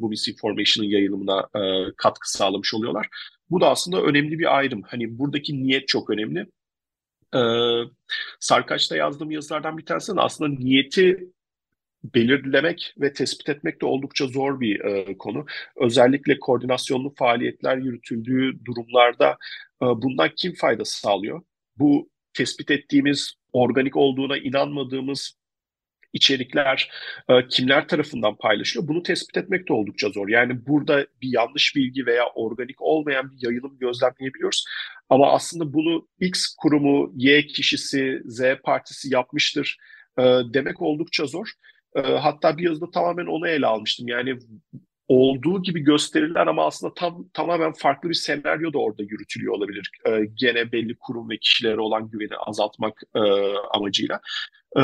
bu 0.00 0.08
misinformation'ın 0.08 0.88
yayılımına 0.88 1.48
e, 1.54 1.92
katkı 1.96 2.32
sağlamış 2.32 2.74
oluyorlar. 2.74 3.08
Bu 3.50 3.60
da 3.60 3.70
aslında 3.70 4.02
önemli 4.02 4.38
bir 4.38 4.56
ayrım. 4.56 4.82
Hani 4.82 5.18
buradaki 5.18 5.62
niyet 5.62 5.88
çok 5.88 6.10
önemli. 6.10 6.46
E, 7.34 7.40
Sarkaç'ta 8.40 8.96
yazdığım 8.96 9.30
yazılardan 9.30 9.78
bir 9.78 9.84
tanesi 9.84 10.12
aslında 10.16 10.58
niyeti 10.58 11.32
belirlemek 12.04 12.94
ve 12.98 13.12
tespit 13.12 13.48
etmek 13.48 13.80
de 13.80 13.86
oldukça 13.86 14.26
zor 14.26 14.60
bir 14.60 14.80
e, 14.80 15.18
konu. 15.18 15.46
Özellikle 15.76 16.38
koordinasyonlu 16.38 17.14
faaliyetler 17.18 17.76
yürütüldüğü 17.76 18.64
durumlarda 18.64 19.30
e, 19.82 19.86
bundan 19.86 20.30
kim 20.36 20.54
fayda 20.54 20.84
sağlıyor? 20.84 21.42
Bu 21.76 22.10
tespit 22.34 22.70
ettiğimiz 22.70 23.34
organik 23.52 23.96
olduğuna 23.96 24.38
inanmadığımız 24.38 25.38
içerikler 26.12 26.90
e, 27.28 27.48
kimler 27.48 27.88
tarafından 27.88 28.36
paylaşılıyor 28.36 28.88
bunu 28.88 29.02
tespit 29.02 29.36
etmek 29.36 29.68
de 29.68 29.72
oldukça 29.72 30.08
zor. 30.08 30.28
Yani 30.28 30.66
burada 30.66 31.06
bir 31.22 31.32
yanlış 31.32 31.76
bilgi 31.76 32.06
veya 32.06 32.26
organik 32.34 32.82
olmayan 32.82 33.30
bir 33.30 33.46
yayılım 33.46 33.78
gözlemleyebiliyoruz. 33.78 34.64
Ama 35.08 35.32
aslında 35.32 35.72
bunu 35.72 36.08
X 36.20 36.54
kurumu, 36.58 37.12
Y 37.16 37.46
kişisi, 37.46 38.22
Z 38.24 38.42
partisi 38.64 39.14
yapmıştır 39.14 39.76
e, 40.18 40.22
demek 40.54 40.82
oldukça 40.82 41.26
zor. 41.26 41.48
E, 41.96 42.00
hatta 42.00 42.58
bir 42.58 42.62
yazıda 42.62 42.90
tamamen 42.90 43.26
onu 43.26 43.48
ele 43.48 43.66
almıştım. 43.66 44.08
Yani 44.08 44.38
olduğu 45.08 45.62
gibi 45.62 45.80
gösterilen 45.80 46.46
ama 46.46 46.66
aslında 46.66 46.94
tam 46.94 47.28
tamamen 47.34 47.72
farklı 47.72 48.08
bir 48.08 48.14
senaryo 48.14 48.72
da 48.72 48.78
orada 48.78 49.02
yürütülüyor 49.02 49.54
olabilir. 49.54 49.90
E, 50.06 50.20
gene 50.34 50.72
belli 50.72 50.96
kurum 50.98 51.30
ve 51.30 51.38
kişilere 51.38 51.80
olan 51.80 52.10
güveni 52.10 52.36
azaltmak 52.36 53.02
e, 53.14 53.20
amacıyla. 53.74 54.20
E, 54.76 54.82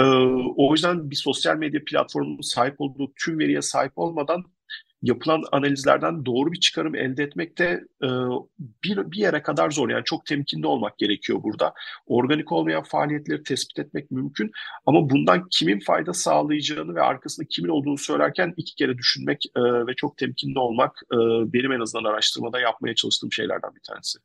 o 0.57 0.73
yüzden 0.73 1.11
bir 1.11 1.17
sosyal 1.17 1.57
medya 1.57 1.81
platformunun 1.87 2.41
sahip 2.41 2.75
olduğu 2.79 3.13
tüm 3.17 3.39
veriye 3.39 3.63
sahip 3.63 3.93
olmadan 3.97 4.45
yapılan 5.05 5.43
analizlerden 5.53 6.25
doğru 6.27 6.53
bir 6.53 6.61
çıkarım 6.61 6.95
elde 6.95 7.23
etmek 7.23 7.59
de 7.59 7.85
e, 8.03 8.09
bir, 8.85 9.11
bir 9.13 9.19
yere 9.19 9.43
kadar 9.43 9.71
zor. 9.71 9.89
Yani 9.89 10.05
çok 10.05 10.27
temkinli 10.27 10.67
olmak 10.67 10.99
gerekiyor 10.99 11.43
burada. 11.43 11.75
Organik 12.07 12.53
olmayan 12.53 12.83
faaliyetleri 12.83 13.43
tespit 13.43 13.79
etmek 13.79 14.11
mümkün 14.11 14.51
ama 14.87 15.11
bundan 15.11 15.49
kimin 15.51 15.81
fayda 15.81 16.13
sağlayacağını 16.13 16.95
ve 16.95 17.03
arkasında 17.03 17.47
kimin 17.51 17.69
olduğunu 17.69 17.99
söylerken 17.99 18.55
iki 18.57 18.75
kere 18.75 18.99
düşünmek 18.99 19.47
e, 19.57 19.61
ve 19.61 19.95
çok 19.97 20.17
temkinli 20.17 20.59
olmak 20.59 21.01
e, 21.13 21.17
benim 21.53 21.73
en 21.73 21.81
azından 21.81 22.05
araştırmada 22.05 22.61
yapmaya 22.61 22.95
çalıştığım 22.95 23.33
şeylerden 23.33 23.75
bir 23.75 23.83
tanesi. 23.89 24.19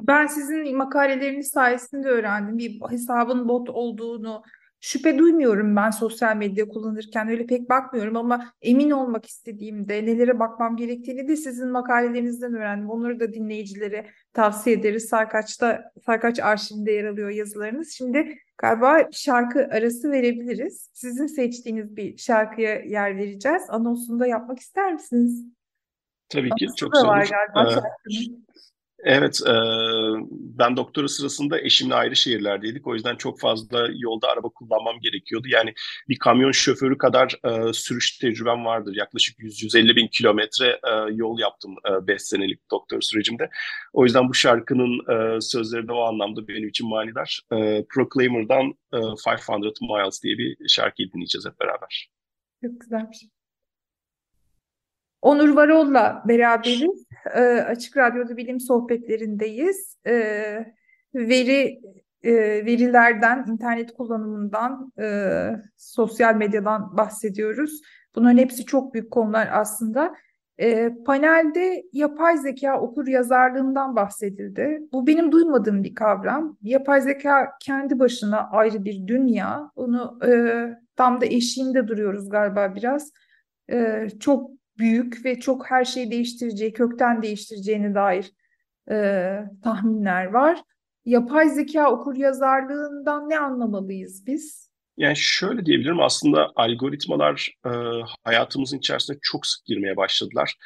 Ben 0.00 0.26
sizin 0.26 0.76
makaleleriniz 0.76 1.48
sayesinde 1.48 2.08
öğrendim. 2.08 2.58
Bir 2.58 2.80
hesabın 2.90 3.48
bot 3.48 3.70
olduğunu, 3.70 4.42
Şüphe 4.80 5.18
duymuyorum 5.18 5.76
ben 5.76 5.90
sosyal 5.90 6.36
medya 6.36 6.68
kullanırken 6.68 7.28
öyle 7.28 7.46
pek 7.46 7.70
bakmıyorum 7.70 8.16
ama 8.16 8.52
emin 8.62 8.90
olmak 8.90 9.26
istediğimde 9.26 10.06
nelere 10.06 10.38
bakmam 10.38 10.76
gerektiğini 10.76 11.28
de 11.28 11.36
sizin 11.36 11.68
makalelerinizden 11.68 12.54
öğrendim. 12.54 12.90
Onları 12.90 13.20
da 13.20 13.32
dinleyicilere 13.32 14.06
tavsiye 14.32 14.76
ederiz. 14.76 15.08
Sarkaç'ta 15.08 15.92
Sarkaç 16.06 16.40
arşivinde 16.40 16.92
yer 16.92 17.04
alıyor 17.04 17.30
yazılarınız. 17.30 17.92
Şimdi 17.92 18.38
galiba 18.58 18.98
şarkı 19.12 19.68
arası 19.72 20.10
verebiliriz. 20.10 20.90
Sizin 20.92 21.26
seçtiğiniz 21.26 21.96
bir 21.96 22.16
şarkıya 22.16 22.80
yer 22.80 23.16
vereceğiz. 23.16 23.62
Anonsunu 23.68 24.20
da 24.20 24.26
yapmak 24.26 24.58
ister 24.58 24.92
misiniz? 24.92 25.44
Tabii 26.28 26.50
ki 26.50 26.64
Anonsu 26.64 26.76
çok 26.76 26.94
var 26.94 27.30
galiba 27.30 27.72
ee, 27.72 28.14
Evet, 29.04 29.40
e, 29.46 29.52
ben 30.30 30.76
doktora 30.76 31.08
sırasında 31.08 31.60
eşimle 31.60 31.94
ayrı 31.94 32.16
şehirlerdeydik. 32.16 32.86
O 32.86 32.94
yüzden 32.94 33.16
çok 33.16 33.40
fazla 33.40 33.88
yolda 33.94 34.28
araba 34.28 34.48
kullanmam 34.48 35.00
gerekiyordu. 35.00 35.48
Yani 35.50 35.74
bir 36.08 36.18
kamyon 36.18 36.52
şoförü 36.52 36.98
kadar 36.98 37.38
e, 37.44 37.72
sürüş 37.72 38.18
tecrübem 38.18 38.64
vardır. 38.64 38.94
Yaklaşık 38.96 39.38
100-150 39.38 39.96
bin 39.96 40.08
kilometre 40.08 40.66
e, 40.66 41.12
yol 41.12 41.38
yaptım 41.38 41.74
5 42.02 42.14
e, 42.14 42.18
senelik 42.18 42.70
doktor 42.70 43.00
sürecimde. 43.00 43.50
O 43.92 44.04
yüzden 44.04 44.28
bu 44.28 44.34
şarkının 44.34 44.98
e, 45.36 45.40
sözleri 45.40 45.88
de 45.88 45.92
o 45.92 46.02
anlamda 46.02 46.48
benim 46.48 46.68
için 46.68 46.88
manidar. 46.88 47.40
E, 47.52 47.84
Proclaimer'dan 47.94 48.74
e, 48.94 48.98
500 48.98 49.82
Miles 49.82 50.22
diye 50.22 50.38
bir 50.38 50.68
şarkıyı 50.68 51.12
dinleyeceğiz 51.12 51.46
hep 51.46 51.60
beraber. 51.60 52.10
Çok 52.64 52.80
güzel 52.80 53.10
bir 53.10 53.16
şey. 53.16 53.28
Onur 55.22 55.48
Varol'la 55.48 56.22
beraberiz. 56.28 57.06
E, 57.34 57.40
Açık 57.42 57.96
Radyo'da 57.96 58.36
bilim 58.36 58.60
sohbetlerindeyiz. 58.60 59.96
E, 60.06 60.12
veri 61.14 61.80
e, 62.22 62.32
verilerden, 62.66 63.44
internet 63.48 63.92
kullanımından, 63.94 64.92
e, 65.00 65.06
sosyal 65.76 66.34
medyadan 66.34 66.96
bahsediyoruz. 66.96 67.80
Bunların 68.14 68.38
hepsi 68.38 68.64
çok 68.64 68.94
büyük 68.94 69.10
konular 69.10 69.48
aslında. 69.52 70.14
E, 70.58 70.94
panelde 71.06 71.82
yapay 71.92 72.38
zeka 72.38 72.80
okur 72.80 73.06
yazarlığından 73.06 73.96
bahsedildi. 73.96 74.80
Bu 74.92 75.06
benim 75.06 75.32
duymadığım 75.32 75.84
bir 75.84 75.94
kavram. 75.94 76.56
Yapay 76.62 77.00
zeka 77.00 77.48
kendi 77.60 77.98
başına 77.98 78.50
ayrı 78.50 78.84
bir 78.84 79.06
dünya. 79.06 79.70
Onu 79.76 80.18
e, 80.26 80.30
tam 80.96 81.20
da 81.20 81.26
eşiğinde 81.26 81.88
duruyoruz 81.88 82.30
galiba 82.30 82.74
biraz. 82.74 83.12
E, 83.70 84.08
çok 84.20 84.50
büyük 84.78 85.24
ve 85.24 85.40
çok 85.40 85.70
her 85.70 85.84
şeyi 85.84 86.10
değiştireceği, 86.10 86.72
kökten 86.72 87.22
değiştireceğine 87.22 87.94
dair 87.94 88.32
e, 88.90 88.96
tahminler 89.62 90.24
var. 90.24 90.62
Yapay 91.04 91.48
zeka 91.48 91.90
okur 91.90 92.16
yazarlığından 92.16 93.28
ne 93.28 93.38
anlamalıyız 93.38 94.26
biz? 94.26 94.68
Yani 94.96 95.16
şöyle 95.16 95.66
diyebilirim 95.66 96.00
aslında 96.00 96.50
algoritmalar 96.56 97.54
e, 97.66 97.70
hayatımızın 98.24 98.78
içerisine 98.78 99.16
çok 99.22 99.46
sık 99.46 99.64
girmeye 99.64 99.96
başladılar. 99.96 100.56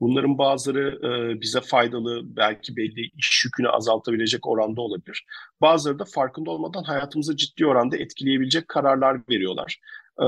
Bunların 0.00 0.38
bazıları 0.38 1.00
e, 1.04 1.40
bize 1.40 1.60
faydalı, 1.60 2.36
belki 2.36 2.76
belli 2.76 3.10
iş 3.18 3.44
yükünü 3.44 3.68
azaltabilecek 3.68 4.46
oranda 4.46 4.80
olabilir. 4.80 5.26
Bazıları 5.60 5.98
da 5.98 6.04
farkında 6.04 6.50
olmadan 6.50 6.82
hayatımızı 6.82 7.36
ciddi 7.36 7.66
oranda 7.66 7.96
etkileyebilecek 7.96 8.68
kararlar 8.68 9.20
veriyorlar 9.30 9.80
e, 10.20 10.26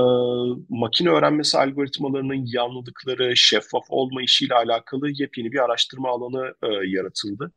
makine 0.69 1.09
öğrenmesi 1.09 1.57
algoritmalarının 1.57 2.45
yanlılıkları, 2.45 3.37
şeffaf 3.37 3.83
olma 3.89 4.21
işiyle 4.21 4.55
alakalı 4.55 5.09
yepyeni 5.09 5.51
bir 5.51 5.63
araştırma 5.63 6.09
alanı 6.09 6.53
e, 6.63 6.67
yaratıldı. 6.87 7.51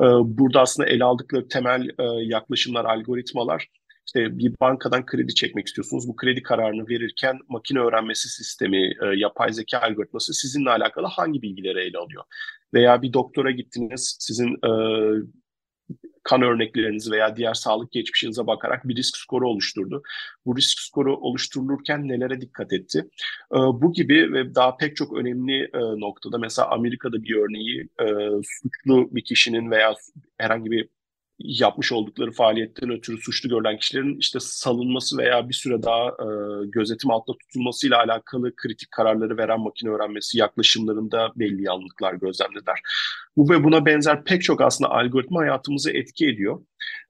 E, 0.00 0.04
burada 0.24 0.60
aslında 0.60 0.88
ele 0.88 1.04
aldıkları 1.04 1.48
temel 1.48 1.88
e, 1.88 2.04
yaklaşımlar, 2.24 2.84
algoritmalar, 2.84 3.68
işte 4.06 4.38
bir 4.38 4.54
bankadan 4.60 5.06
kredi 5.06 5.34
çekmek 5.34 5.66
istiyorsunuz. 5.66 6.08
Bu 6.08 6.16
kredi 6.16 6.42
kararını 6.42 6.88
verirken 6.88 7.38
makine 7.48 7.78
öğrenmesi 7.78 8.28
sistemi, 8.28 8.86
e, 8.86 9.06
yapay 9.16 9.52
zeka 9.52 9.78
algoritması 9.78 10.34
sizinle 10.34 10.70
alakalı 10.70 11.06
hangi 11.06 11.42
bilgileri 11.42 11.80
ele 11.80 11.98
alıyor? 11.98 12.24
Veya 12.74 13.02
bir 13.02 13.12
doktora 13.12 13.50
gittiniz, 13.50 14.16
sizin 14.20 14.48
e, 14.48 14.70
kan 16.24 16.42
örneklerinizi 16.42 17.10
veya 17.10 17.36
diğer 17.36 17.54
sağlık 17.54 17.92
geçmişinize 17.92 18.46
bakarak 18.46 18.88
bir 18.88 18.96
risk 18.96 19.16
skoru 19.16 19.48
oluşturdu. 19.48 20.02
Bu 20.46 20.56
risk 20.56 20.78
skoru 20.78 21.16
oluşturulurken 21.16 22.08
nelere 22.08 22.40
dikkat 22.40 22.72
etti? 22.72 22.98
E, 23.52 23.56
bu 23.56 23.92
gibi 23.92 24.32
ve 24.32 24.54
daha 24.54 24.76
pek 24.76 24.96
çok 24.96 25.16
önemli 25.16 25.62
e, 25.62 26.00
noktada 26.00 26.38
mesela 26.38 26.70
Amerika'da 26.70 27.22
bir 27.22 27.36
örneği 27.36 27.88
e, 28.00 28.06
suçlu 28.42 29.08
bir 29.14 29.24
kişinin 29.24 29.70
veya 29.70 29.94
herhangi 30.38 30.70
bir 30.70 30.88
yapmış 31.38 31.92
oldukları 31.92 32.32
faaliyetten 32.32 32.90
ötürü 32.90 33.18
suçlu 33.18 33.48
görülen 33.48 33.78
kişilerin 33.78 34.18
işte 34.18 34.38
salınması 34.40 35.18
veya 35.18 35.48
bir 35.48 35.54
süre 35.54 35.82
daha 35.82 36.08
e, 36.08 36.26
gözetim 36.66 37.10
altında 37.10 37.36
tutulmasıyla 37.38 37.98
alakalı 37.98 38.56
kritik 38.56 38.90
kararları 38.90 39.36
veren 39.36 39.60
makine 39.60 39.90
öğrenmesi 39.90 40.38
yaklaşımlarında 40.38 41.32
belli 41.36 41.62
yanlılıklar 41.62 42.14
gözlemlediler. 42.14 42.80
Bu 43.36 43.50
ve 43.50 43.64
buna 43.64 43.86
benzer 43.86 44.24
pek 44.24 44.42
çok 44.42 44.60
aslında 44.60 44.90
algoritma 44.90 45.40
hayatımızı 45.40 45.90
etki 45.90 46.26
ediyor. 46.26 46.60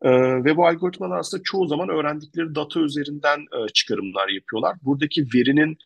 E, 0.03 0.11
ve 0.45 0.57
bu 0.57 0.67
algoritmalar 0.67 1.19
aslında 1.19 1.43
çoğu 1.43 1.67
zaman 1.67 1.89
öğrendikleri 1.89 2.55
data 2.55 2.81
üzerinden 2.81 3.41
e, 3.41 3.69
çıkarımlar 3.75 4.29
yapıyorlar. 4.29 4.77
Buradaki 4.83 5.23
verinin 5.35 5.79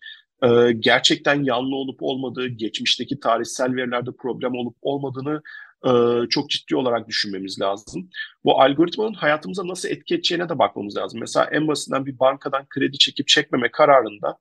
e, 0.43 0.73
gerçekten 0.73 1.45
yanlı 1.45 1.76
olup 1.76 2.02
olmadığı, 2.02 2.47
geçmişteki 2.47 3.21
tarihsel 3.21 3.76
verilerde 3.76 4.11
problem 4.19 4.52
olup 4.55 4.76
olmadığını 4.83 5.43
e, 5.85 5.90
çok 6.30 6.50
ciddi 6.50 6.76
olarak 6.76 7.09
düşünmemiz 7.09 7.61
lazım. 7.61 8.11
Bu 8.45 8.61
algoritmanın 8.61 9.14
hayatımıza 9.14 9.68
nasıl 9.68 9.88
etki 9.88 10.14
edeceğine 10.14 10.49
de 10.49 10.59
bakmamız 10.59 10.97
lazım. 10.97 11.21
Mesela 11.21 11.47
en 11.52 11.68
basitinden 11.68 12.06
bir 12.06 12.18
bankadan 12.18 12.66
kredi 12.68 12.99
çekip 12.99 13.28
çekmeme 13.28 13.71
kararında 13.71 14.38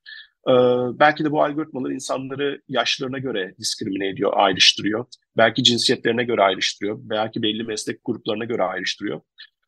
e, 0.47 0.53
belki 0.99 1.25
de 1.25 1.31
bu 1.31 1.43
algoritmalar 1.43 1.89
insanları 1.89 2.61
yaşlarına 2.67 3.19
göre 3.19 3.55
diskrimine 3.59 4.07
ediyor, 4.07 4.33
ayrıştırıyor. 4.35 5.05
Belki 5.37 5.63
cinsiyetlerine 5.63 6.23
göre 6.23 6.41
ayrıştırıyor. 6.41 6.97
Belki 7.01 7.41
belli 7.41 7.63
meslek 7.63 7.99
gruplarına 8.05 8.45
göre 8.45 8.63
ayrıştırıyor 8.63 9.21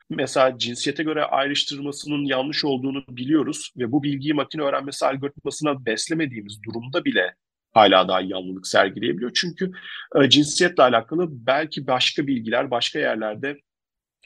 mesela 0.09 0.57
cinsiyete 0.57 1.03
göre 1.03 1.24
ayrıştırmasının 1.24 2.25
yanlış 2.25 2.65
olduğunu 2.65 3.03
biliyoruz 3.09 3.74
ve 3.77 3.91
bu 3.91 4.03
bilgiyi 4.03 4.33
makine 4.33 4.62
öğrenmesi 4.62 5.05
algoritmasına 5.05 5.86
beslemediğimiz 5.86 6.63
durumda 6.63 7.05
bile 7.05 7.36
hala 7.77 8.07
daha 8.07 8.22
yanlılık 8.22 8.67
sergileyebiliyor. 8.67 9.31
Çünkü 9.36 9.72
e, 10.15 10.29
cinsiyetle 10.29 10.84
alakalı 10.84 11.27
belki 11.29 11.88
başka 11.88 12.27
bilgiler 12.27 12.72
başka 12.72 13.00
yerlerde 13.00 13.57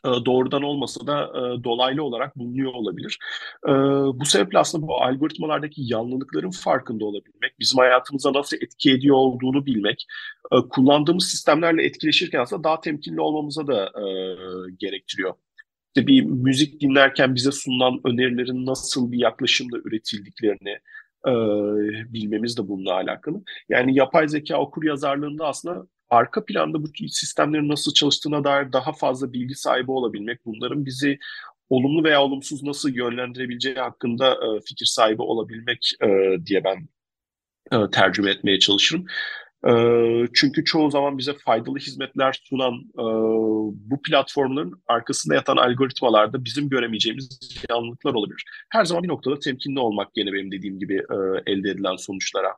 e, 0.05 0.09
doğrudan 0.25 0.61
olmasa 0.61 1.07
da 1.07 1.23
e, 1.23 1.63
dolaylı 1.63 2.03
olarak 2.03 2.37
bulunuyor 2.37 2.73
olabilir. 2.73 3.19
E, 3.67 3.71
bu 4.19 4.25
sebeple 4.25 4.59
aslında 4.59 4.87
bu 4.87 5.03
algoritmalardaki 5.03 5.81
yanlılıkların 5.85 6.51
farkında 6.51 7.05
olabilmek, 7.05 7.59
bizim 7.59 7.79
hayatımıza 7.79 8.33
nasıl 8.33 8.57
etki 8.57 8.91
ediyor 8.91 9.15
olduğunu 9.15 9.65
bilmek, 9.65 10.05
e, 10.51 10.55
kullandığımız 10.69 11.27
sistemlerle 11.27 11.85
etkileşirken 11.85 12.39
aslında 12.39 12.63
daha 12.63 12.81
temkinli 12.81 13.21
olmamıza 13.21 13.67
da 13.67 13.85
e, 13.85 14.03
gerektiriyor. 14.79 15.33
İşte 15.95 16.07
bir 16.07 16.21
müzik 16.21 16.81
dinlerken 16.81 17.35
bize 17.35 17.51
sunulan 17.51 18.01
önerilerin 18.03 18.65
nasıl 18.65 19.11
bir 19.11 19.19
yaklaşımla 19.19 19.77
üretildiklerini, 19.77 20.79
e, 21.27 21.33
bilmemiz 22.13 22.57
de 22.57 22.67
bununla 22.67 22.93
alakalı. 22.93 23.43
Yani 23.69 23.97
yapay 23.97 24.27
zeka 24.27 24.57
okur 24.57 24.83
yazarlığında 24.83 25.47
aslında 25.47 25.87
arka 26.09 26.45
planda 26.45 26.83
bu 26.83 26.87
sistemlerin 27.07 27.69
nasıl 27.69 27.93
çalıştığına 27.93 28.43
dair 28.43 28.73
daha 28.73 28.93
fazla 28.93 29.33
bilgi 29.33 29.55
sahibi 29.55 29.91
olabilmek, 29.91 30.45
bunların 30.45 30.85
bizi 30.85 31.19
olumlu 31.69 32.03
veya 32.03 32.21
olumsuz 32.21 32.63
nasıl 32.63 32.95
yönlendirebileceği 32.95 33.75
hakkında 33.75 34.33
e, 34.33 34.61
fikir 34.65 34.85
sahibi 34.85 35.21
olabilmek 35.21 35.91
e, 36.03 36.07
diye 36.45 36.63
ben 36.63 36.87
e, 37.71 37.89
tercüme 37.91 38.31
etmeye 38.31 38.59
çalışırım. 38.59 39.05
E, 39.67 39.71
çünkü 40.33 40.65
çoğu 40.65 40.91
zaman 40.91 41.17
bize 41.17 41.33
faydalı 41.33 41.77
hizmetler 41.77 42.39
sunan 42.43 42.73
e, 42.73 43.03
bu 43.73 44.01
platformların 44.01 44.83
arkasında 44.87 45.35
yatan 45.35 45.57
algoritmalarda 45.57 46.45
bizim 46.45 46.69
göremeyeceğimiz 46.69 47.39
yanlılıklar 47.69 48.13
olabilir. 48.13 48.45
Her 48.69 48.85
zaman 48.85 49.03
bir 49.03 49.07
noktada 49.07 49.39
temkinli 49.39 49.79
olmak 49.79 50.13
gene 50.13 50.33
benim 50.33 50.51
dediğim 50.51 50.79
gibi 50.79 50.95
e, 50.95 51.15
elde 51.51 51.69
edilen 51.69 51.95
sonuçlara. 51.95 52.55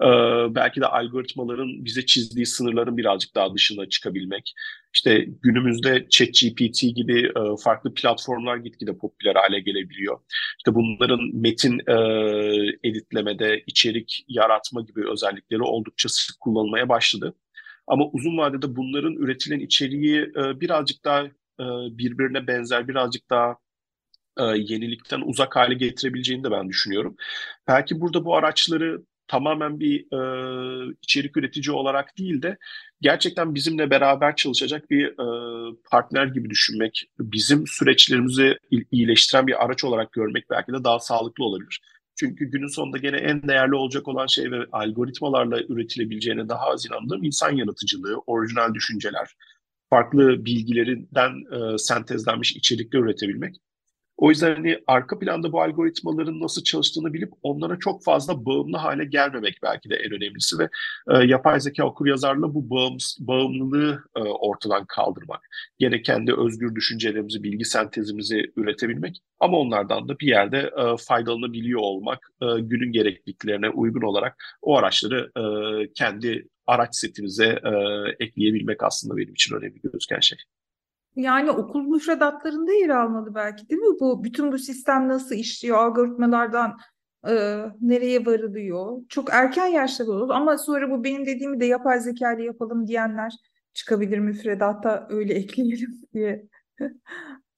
Ee, 0.00 0.06
belki 0.54 0.80
de 0.80 0.86
algoritmaların 0.86 1.84
bize 1.84 2.06
çizdiği 2.06 2.46
sınırların 2.46 2.96
birazcık 2.96 3.34
daha 3.34 3.54
dışına 3.54 3.88
çıkabilmek. 3.88 4.54
İşte 4.94 5.28
günümüzde 5.42 6.06
ChatGPT 6.10 6.80
gibi 6.96 7.26
e, 7.26 7.40
farklı 7.64 7.94
platformlar 7.94 8.56
gitgide 8.56 8.98
popüler 8.98 9.34
hale 9.34 9.60
gelebiliyor. 9.60 10.20
İşte 10.58 10.74
bunların 10.74 11.20
metin 11.34 11.78
e, 11.86 11.94
editlemede, 12.88 13.62
içerik 13.66 14.24
yaratma 14.28 14.80
gibi 14.80 15.10
özellikleri 15.10 15.62
oldukça 15.62 16.08
sık 16.08 16.40
kullanılmaya 16.40 16.88
başladı. 16.88 17.34
Ama 17.86 18.04
uzun 18.12 18.38
vadede 18.38 18.76
bunların 18.76 19.12
üretilen 19.14 19.60
içeriği 19.60 20.20
e, 20.20 20.60
birazcık 20.60 21.04
daha 21.04 21.26
birbirine 21.90 22.46
benzer, 22.46 22.88
birazcık 22.88 23.30
daha 23.30 23.56
yenilikten 24.56 25.20
uzak 25.20 25.56
hale 25.56 25.74
getirebileceğini 25.74 26.44
de 26.44 26.50
ben 26.50 26.68
düşünüyorum. 26.68 27.16
Belki 27.68 28.00
burada 28.00 28.24
bu 28.24 28.36
araçları 28.36 29.02
tamamen 29.28 29.80
bir 29.80 30.00
e, 30.00 30.94
içerik 31.02 31.36
üretici 31.36 31.76
olarak 31.76 32.18
değil 32.18 32.42
de 32.42 32.58
gerçekten 33.00 33.54
bizimle 33.54 33.90
beraber 33.90 34.36
çalışacak 34.36 34.90
bir 34.90 35.06
e, 35.06 35.74
partner 35.90 36.26
gibi 36.26 36.50
düşünmek, 36.50 37.04
bizim 37.18 37.66
süreçlerimizi 37.66 38.58
iyileştiren 38.90 39.46
bir 39.46 39.64
araç 39.64 39.84
olarak 39.84 40.12
görmek 40.12 40.50
belki 40.50 40.72
de 40.72 40.84
daha 40.84 40.98
sağlıklı 40.98 41.44
olabilir. 41.44 41.80
Çünkü 42.16 42.44
günün 42.44 42.74
sonunda 42.74 42.98
gene 42.98 43.16
en 43.16 43.42
değerli 43.42 43.74
olacak 43.74 44.08
olan 44.08 44.26
şey 44.26 44.50
ve 44.50 44.56
algoritmalarla 44.72 45.60
üretilebileceğine 45.68 46.48
daha 46.48 46.66
az 46.66 46.86
inandığım 46.86 47.24
insan 47.24 47.56
yaratıcılığı, 47.56 48.18
orijinal 48.26 48.74
düşünceler, 48.74 49.28
farklı 49.90 50.44
bilgilerinden 50.44 51.32
e, 51.54 51.78
sentezlenmiş 51.78 52.56
içerikler 52.56 53.00
üretebilmek. 53.00 53.56
O 54.16 54.30
yüzden 54.30 54.54
hani 54.54 54.78
arka 54.86 55.18
planda 55.18 55.52
bu 55.52 55.62
algoritmaların 55.62 56.40
nasıl 56.40 56.62
çalıştığını 56.62 57.12
bilip 57.12 57.32
onlara 57.42 57.78
çok 57.78 58.04
fazla 58.04 58.46
bağımlı 58.46 58.76
hale 58.76 59.04
gelmemek 59.04 59.58
belki 59.62 59.90
de 59.90 59.96
en 59.96 60.12
önemlisi 60.12 60.58
ve 60.58 60.68
e, 61.10 61.24
yapay 61.24 61.60
zeka 61.60 61.84
okur 61.84 62.06
yazarla 62.06 62.54
bu 62.54 62.70
bağımsız, 62.70 63.26
bağımlılığı 63.28 64.04
e, 64.16 64.20
ortadan 64.20 64.84
kaldırmak. 64.86 65.40
Gene 65.78 66.02
kendi 66.02 66.34
özgür 66.34 66.74
düşüncelerimizi, 66.74 67.42
bilgi 67.42 67.64
sentezimizi 67.64 68.52
üretebilmek 68.56 69.22
ama 69.40 69.58
onlardan 69.58 70.08
da 70.08 70.18
bir 70.18 70.26
yerde 70.26 70.58
e, 70.58 70.96
faydalanabiliyor 70.96 71.80
olmak, 71.80 72.30
e, 72.42 72.46
günün 72.60 72.92
gerekliliklerine 72.92 73.68
uygun 73.70 74.02
olarak 74.02 74.44
o 74.62 74.78
araçları 74.78 75.30
e, 75.36 75.42
kendi 75.92 76.48
araç 76.66 76.96
setimize 76.96 77.46
e, 77.46 77.70
ekleyebilmek 78.24 78.82
aslında 78.82 79.16
benim 79.16 79.32
için 79.32 79.56
önemli 79.56 79.80
gözüken 79.80 80.20
şey. 80.20 80.38
Yani 81.16 81.50
okul 81.50 81.82
müfredatlarında 81.82 82.72
yer 82.72 82.88
almalı 82.88 83.34
belki 83.34 83.68
değil 83.68 83.80
mi? 83.80 84.00
Bu 84.00 84.24
bütün 84.24 84.52
bu 84.52 84.58
sistem 84.58 85.08
nasıl 85.08 85.34
işliyor, 85.34 85.78
algoritmalardan 85.78 86.78
e, 87.28 87.32
nereye 87.80 88.26
varılıyor? 88.26 88.98
Çok 89.08 89.28
erken 89.32 89.66
yaşta 89.66 90.04
olur 90.04 90.30
ama 90.30 90.58
sonra 90.58 90.90
bu 90.90 91.04
benim 91.04 91.26
dediğimi 91.26 91.60
de 91.60 91.64
yapay 91.66 92.00
zeka 92.00 92.32
ile 92.32 92.44
yapalım 92.44 92.86
diyenler 92.86 93.32
çıkabilir 93.72 94.18
müfredatta 94.18 95.06
öyle 95.10 95.34
ekleyelim 95.38 96.00
diye. 96.14 96.46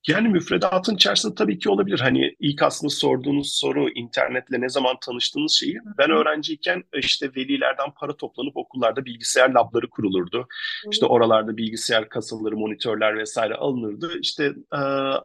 Yani 0.09 0.29
müfredatın 0.29 0.95
içerisinde 0.95 1.35
tabii 1.35 1.59
ki 1.59 1.71
olabilir. 1.71 2.01
Hani 2.01 2.37
ilk 2.41 2.63
aslında 2.63 2.91
sorduğunuz 2.91 3.53
soru 3.53 3.89
internetle 3.91 4.61
ne 4.61 4.69
zaman 4.69 4.97
tanıştığınız 5.07 5.53
şeyi. 5.53 5.79
Ben 5.99 6.11
öğrenciyken 6.11 6.85
işte 6.95 7.31
velilerden 7.37 7.91
para 7.97 8.17
toplanıp 8.17 8.57
okullarda 8.57 9.05
bilgisayar 9.05 9.51
labları 9.51 9.91
kurulurdu. 9.91 10.47
İşte 10.91 11.07
oralarda 11.07 11.57
bilgisayar 11.57 12.09
kasaları, 12.09 12.57
monitörler 12.57 13.19
vesaire 13.19 13.55
alınırdı. 13.55 14.11
İşte 14.21 14.45
e, 14.73 14.79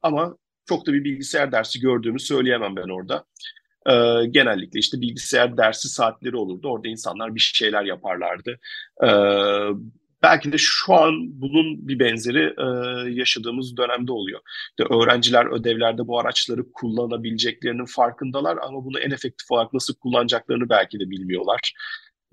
ama 0.04 0.36
çok 0.70 0.88
da 0.88 0.94
bir 0.94 1.04
bilgisayar 1.04 1.52
dersi 1.52 1.80
gördüğümü 1.80 2.20
söyleyemem 2.20 2.76
ben 2.76 2.90
orada. 2.90 3.26
E, 3.86 4.26
genellikle 4.28 4.80
işte 4.80 5.02
bilgisayar 5.02 5.58
dersi 5.58 5.90
saatleri 5.90 6.36
olurdu. 6.36 6.68
Orada 6.68 6.88
insanlar 6.88 7.36
bir 7.36 7.40
şeyler 7.40 7.84
yaparlardı. 7.84 8.60
E, 9.04 9.10
belki 10.24 10.52
de 10.52 10.58
şu 10.58 10.94
an 10.94 11.14
bunun 11.42 11.88
bir 11.88 12.00
benzeri 12.00 12.54
e, 12.58 12.66
yaşadığımız 13.20 13.78
dönemde 13.78 14.12
oluyor. 14.12 14.40
İşte 14.70 14.96
öğrenciler 14.96 15.46
ödevlerde 15.46 16.08
bu 16.08 16.20
araçları 16.20 16.72
kullanabileceklerinin 16.74 17.86
farkındalar 17.86 18.58
ama 18.62 18.86
bunu 18.86 19.00
en 19.00 19.12
efektif 19.12 19.52
olarak 19.52 19.74
nasıl 19.74 19.94
kullanacaklarını 19.96 20.70
belki 20.70 21.00
de 21.00 21.10
bilmiyorlar. 21.10 21.74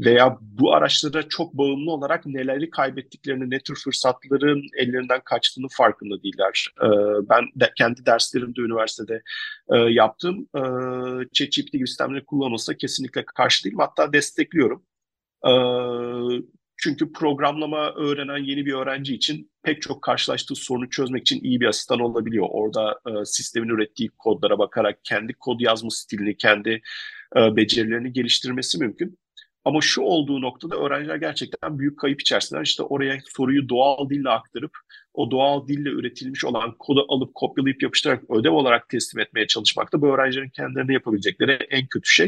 Veya 0.01 0.39
bu 0.41 0.75
araçlara 0.75 1.29
çok 1.29 1.55
bağımlı 1.55 1.91
olarak 1.91 2.27
neleri 2.27 2.71
kaybettiklerini, 2.71 3.51
ne 3.51 3.61
tür 3.61 3.77
fırsatların 3.85 4.63
ellerinden 4.79 5.21
kaçtığını 5.25 5.67
farkında 5.71 6.23
değiller. 6.23 6.75
E, 6.83 6.89
ben 7.29 7.45
de 7.57 7.73
kendi 7.77 8.07
derslerimde 8.07 8.61
üniversitede 8.61 9.23
e, 9.73 9.77
yaptığım 9.77 10.49
e, 10.55 10.61
ChatGPT 11.33 11.73
gibi 11.73 11.87
sistemleri 11.87 12.25
kullanılsa 12.25 12.77
kesinlikle 12.77 13.25
karşı 13.25 13.65
değilim. 13.65 13.79
Hatta 13.79 14.13
destekliyorum. 14.13 14.83
E, 15.47 15.53
çünkü 16.77 17.13
programlama 17.13 17.93
öğrenen 17.95 18.39
yeni 18.39 18.67
bir 18.67 18.73
öğrenci 18.73 19.15
için 19.15 19.51
pek 19.63 19.83
çok 19.83 20.03
karşılaştığı 20.03 20.55
sorunu 20.55 20.91
çözmek 20.91 21.23
için 21.23 21.41
iyi 21.45 21.61
bir 21.61 21.67
asistan 21.67 22.01
olabiliyor. 22.01 22.47
Orada 22.51 23.01
e, 23.07 23.25
sistemin 23.25 23.69
ürettiği 23.69 24.09
kodlara 24.19 24.59
bakarak 24.59 25.05
kendi 25.05 25.33
kod 25.33 25.61
yazma 25.61 25.91
stilini, 25.91 26.37
kendi 26.37 26.81
e, 27.37 27.57
becerilerini 27.57 28.13
geliştirmesi 28.13 28.79
mümkün. 28.79 29.19
Ama 29.65 29.81
şu 29.81 30.03
olduğu 30.03 30.41
noktada 30.41 30.77
öğrenciler 30.77 31.17
gerçekten 31.17 31.79
büyük 31.79 31.99
kayıp 31.99 32.21
içerisindeler. 32.21 32.65
İşte 32.65 32.83
oraya 32.83 33.19
soruyu 33.37 33.69
doğal 33.69 34.11
dille 34.11 34.29
aktarıp 34.29 34.71
o 35.15 35.31
doğal 35.31 35.69
dille 35.69 35.89
üretilmiş 35.89 36.45
olan 36.45 36.75
kodu 36.79 37.07
alıp 37.09 37.35
kopyalayıp 37.35 37.83
yapıştırarak 37.83 38.31
ödev 38.31 38.51
olarak 38.51 38.89
teslim 38.89 39.21
etmeye 39.21 39.47
çalışmak 39.47 39.93
da 39.93 40.01
bu 40.01 40.07
öğrencilerin 40.07 40.49
kendilerine 40.49 40.93
yapabilecekleri 40.93 41.53
en 41.53 41.87
kötü 41.87 42.11
şey. 42.11 42.27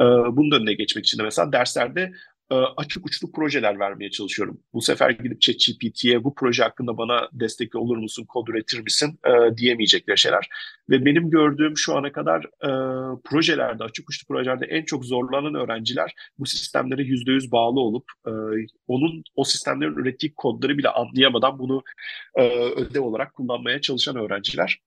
Ee, 0.00 0.02
bunun 0.02 0.60
önüne 0.60 0.74
geçmek 0.74 1.06
için 1.06 1.18
de 1.18 1.22
mesela 1.22 1.52
derslerde 1.52 2.00
e, 2.00 2.39
açık 2.54 3.06
uçlu 3.06 3.32
projeler 3.32 3.78
vermeye 3.78 4.10
çalışıyorum. 4.10 4.60
Bu 4.72 4.80
sefer 4.80 5.10
gidip 5.10 5.40
ChatGPT'ye 5.40 6.24
bu 6.24 6.34
proje 6.34 6.62
hakkında 6.62 6.98
bana 6.98 7.28
destek 7.32 7.74
olur 7.74 7.96
musun, 7.96 8.24
kod 8.24 8.46
üretir 8.48 8.80
misin 8.80 9.18
e, 9.26 9.56
diyemeyecekleri 9.56 10.18
şeyler. 10.18 10.48
Ve 10.90 11.04
benim 11.04 11.30
gördüğüm 11.30 11.76
şu 11.76 11.96
ana 11.96 12.12
kadar 12.12 12.44
e, 12.44 12.70
projelerde, 13.24 13.84
açık 13.84 14.10
uçlu 14.10 14.26
projelerde 14.26 14.66
en 14.66 14.84
çok 14.84 15.04
zorlanan 15.04 15.54
öğrenciler 15.54 16.14
bu 16.38 16.46
sistemlere 16.46 17.02
yüzde 17.02 17.32
yüz 17.32 17.52
bağlı 17.52 17.80
olup 17.80 18.04
e, 18.26 18.30
onun 18.86 19.22
o 19.36 19.44
sistemlerin 19.44 19.96
ürettiği 19.96 20.34
kodları 20.34 20.78
bile 20.78 20.88
anlayamadan 20.88 21.58
bunu 21.58 21.82
e, 22.34 22.48
ödev 22.70 23.00
olarak 23.00 23.34
kullanmaya 23.34 23.80
çalışan 23.80 24.16
öğrenciler. 24.16 24.80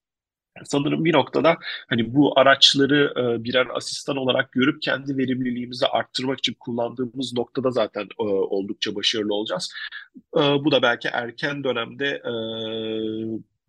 Sanırım 0.62 1.04
bir 1.04 1.12
noktada 1.12 1.56
hani 1.88 2.14
bu 2.14 2.38
araçları 2.38 3.12
e, 3.16 3.44
birer 3.44 3.66
asistan 3.74 4.16
olarak 4.16 4.52
görüp 4.52 4.82
kendi 4.82 5.16
verimliliğimizi 5.16 5.86
arttırmak 5.86 6.38
için 6.38 6.56
kullandığımız 6.60 7.34
noktada 7.34 7.70
zaten 7.70 8.02
e, 8.20 8.22
oldukça 8.24 8.94
başarılı 8.94 9.34
olacağız. 9.34 9.72
E, 10.36 10.40
bu 10.40 10.70
da 10.70 10.82
belki 10.82 11.08
erken 11.08 11.64
dönemde 11.64 12.22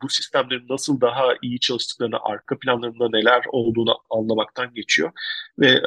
bu 0.02 0.10
sistemlerin 0.10 0.66
nasıl 0.70 1.02
daha 1.02 1.24
iyi 1.42 1.60
çalıştıklarını, 1.60 2.18
arka 2.24 2.60
planlarında 2.60 3.10
neler 3.10 3.44
olduğunu 3.48 3.96
anlamaktan 4.10 4.74
geçiyor. 4.74 5.12
Ve 5.60 5.82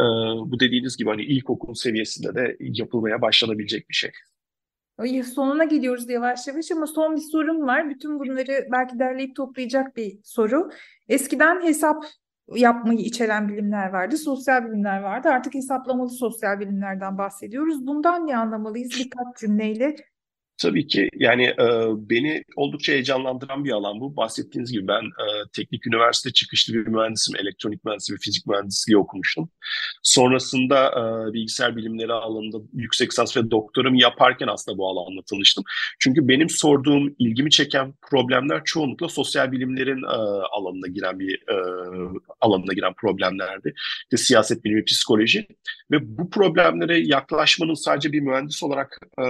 bu 0.51 0.61
dediğiniz 0.61 0.97
gibi 0.97 1.09
hani 1.11 1.23
ilkokul 1.23 1.75
seviyesinde 1.75 2.35
de 2.35 2.57
yapılmaya 2.61 3.23
başlanabilecek 3.23 3.89
bir 3.89 3.95
şey. 3.95 4.11
Sonuna 5.35 5.65
gidiyoruz 5.65 6.11
yavaş 6.11 6.49
yavaş 6.49 6.71
ama 6.71 6.87
son 6.87 7.17
bir 7.17 7.21
sorum 7.21 7.67
var. 7.67 7.91
Bütün 7.91 8.19
bunları 8.19 8.69
belki 8.73 8.99
derleyip 8.99 9.37
toplayacak 9.37 9.97
bir 9.97 10.19
soru. 10.25 10.71
Eskiden 11.09 11.63
hesap 11.63 12.05
yapmayı 12.55 12.99
içeren 12.99 13.49
bilimler 13.49 13.89
vardı, 13.89 14.17
sosyal 14.17 14.67
bilimler 14.67 15.01
vardı. 15.01 15.29
Artık 15.29 15.55
hesaplamalı 15.55 16.11
sosyal 16.11 16.61
bilimlerden 16.61 17.19
bahsediyoruz. 17.19 17.87
Bundan 17.87 18.27
ne 18.27 18.37
anlamalıyız? 18.37 18.91
Birkaç 18.99 19.37
cümleyle 19.41 19.97
Tabii 20.59 20.87
ki 20.87 21.09
yani 21.15 21.45
e, 21.45 21.67
beni 22.11 22.45
oldukça 22.57 22.93
heyecanlandıran 22.93 23.65
bir 23.65 23.71
alan 23.71 24.01
bu. 24.01 24.17
Bahsettiğiniz 24.17 24.73
gibi 24.73 24.89
ben 24.89 25.03
e, 25.03 25.27
teknik 25.53 25.87
üniversite 25.87 26.33
çıkışlı 26.33 26.75
bir 26.75 26.87
mühendisim. 26.87 27.37
Elektronik 27.37 27.85
mühendisliği 27.85 28.15
ve 28.17 28.21
fizik 28.21 28.47
mühendisliği 28.47 28.97
okumuştum. 28.97 29.51
Sonrasında 30.03 30.89
e, 30.89 31.33
bilgisayar 31.33 31.77
bilimleri 31.77 32.13
alanında 32.13 32.57
yüksek 32.73 33.11
lisans 33.11 33.37
ve 33.37 33.51
doktoramı 33.51 34.01
yaparken 34.01 34.47
aslında 34.47 34.79
bu 34.79 34.89
alanla 34.89 35.23
tanıştım. 35.31 35.65
Çünkü 35.99 36.29
benim 36.29 36.51
sorduğum, 36.51 37.15
ilgimi 37.19 37.51
çeken 37.51 37.95
problemler 38.11 38.63
çoğunlukla 38.65 39.09
sosyal 39.09 39.53
bilimlerin 39.53 40.03
e, 40.03 40.17
alanına 40.53 40.87
giren 40.87 41.19
bir 41.19 41.35
e, 41.35 41.57
alanına 42.41 42.73
giren 42.73 42.95
problemlerdi. 42.95 43.75
İşte 44.03 44.17
siyaset 44.17 44.65
bilimi, 44.65 44.85
psikoloji 44.85 45.47
ve 45.91 46.19
bu 46.19 46.31
problemlere 46.31 46.99
yaklaşmanın 46.99 47.75
sadece 47.75 48.13
bir 48.13 48.21
mühendis 48.21 48.63
olarak 48.63 48.99
e, 49.19 49.25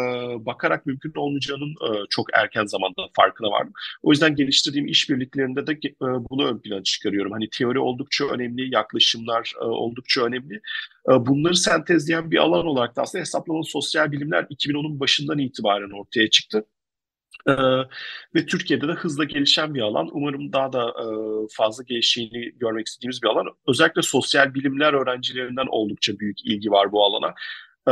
bakarak 0.47 0.87
mümkün 0.87 1.13
olmayacağının 1.19 1.71
e, 1.71 2.07
çok 2.11 2.27
erken 2.35 2.65
zamanda 2.65 3.03
farkına 3.17 3.51
vardım. 3.51 3.73
O 4.03 4.11
yüzden 4.11 4.35
geliştirdiğim 4.35 4.87
işbirliklerinde 4.87 5.67
de 5.67 5.73
e, 5.73 5.91
bunu 6.01 6.47
ön 6.49 6.59
plana 6.59 6.83
çıkarıyorum. 6.83 7.33
Hani 7.33 7.49
teori 7.51 7.79
oldukça 7.79 8.25
önemli, 8.27 8.75
yaklaşımlar 8.75 9.53
e, 9.63 9.65
oldukça 9.65 10.25
önemli. 10.25 10.55
E, 11.11 11.13
bunları 11.27 11.57
sentezleyen 11.57 12.31
bir 12.31 12.39
alan 12.39 12.67
olarak 12.67 12.97
da 12.97 13.03
aslında 13.03 13.23
hesaplamalı 13.23 13.65
sosyal 13.65 14.13
bilimler 14.13 14.43
2010'un 14.43 15.01
başından 15.01 15.39
itibaren 15.39 15.91
ortaya 15.91 16.31
çıktı. 16.31 16.65
Ee, 17.47 17.53
ve 18.35 18.47
Türkiye'de 18.47 18.89
de 18.89 18.93
hızla 18.93 19.25
gelişen 19.25 19.75
bir 19.75 19.81
alan. 19.81 20.09
Umarım 20.13 20.53
daha 20.53 20.73
da 20.73 20.89
e, 20.89 21.07
fazla 21.53 21.83
gelişeceğini 21.85 22.59
görmek 22.59 22.87
istediğimiz 22.87 23.23
bir 23.23 23.29
alan. 23.29 23.47
Özellikle 23.69 24.03
sosyal 24.03 24.55
bilimler 24.55 24.93
öğrencilerinden 24.93 25.67
oldukça 25.71 26.19
büyük 26.19 26.47
ilgi 26.47 26.71
var 26.71 26.93
bu 26.93 27.05
alana. 27.05 27.35
Ee, 27.89 27.91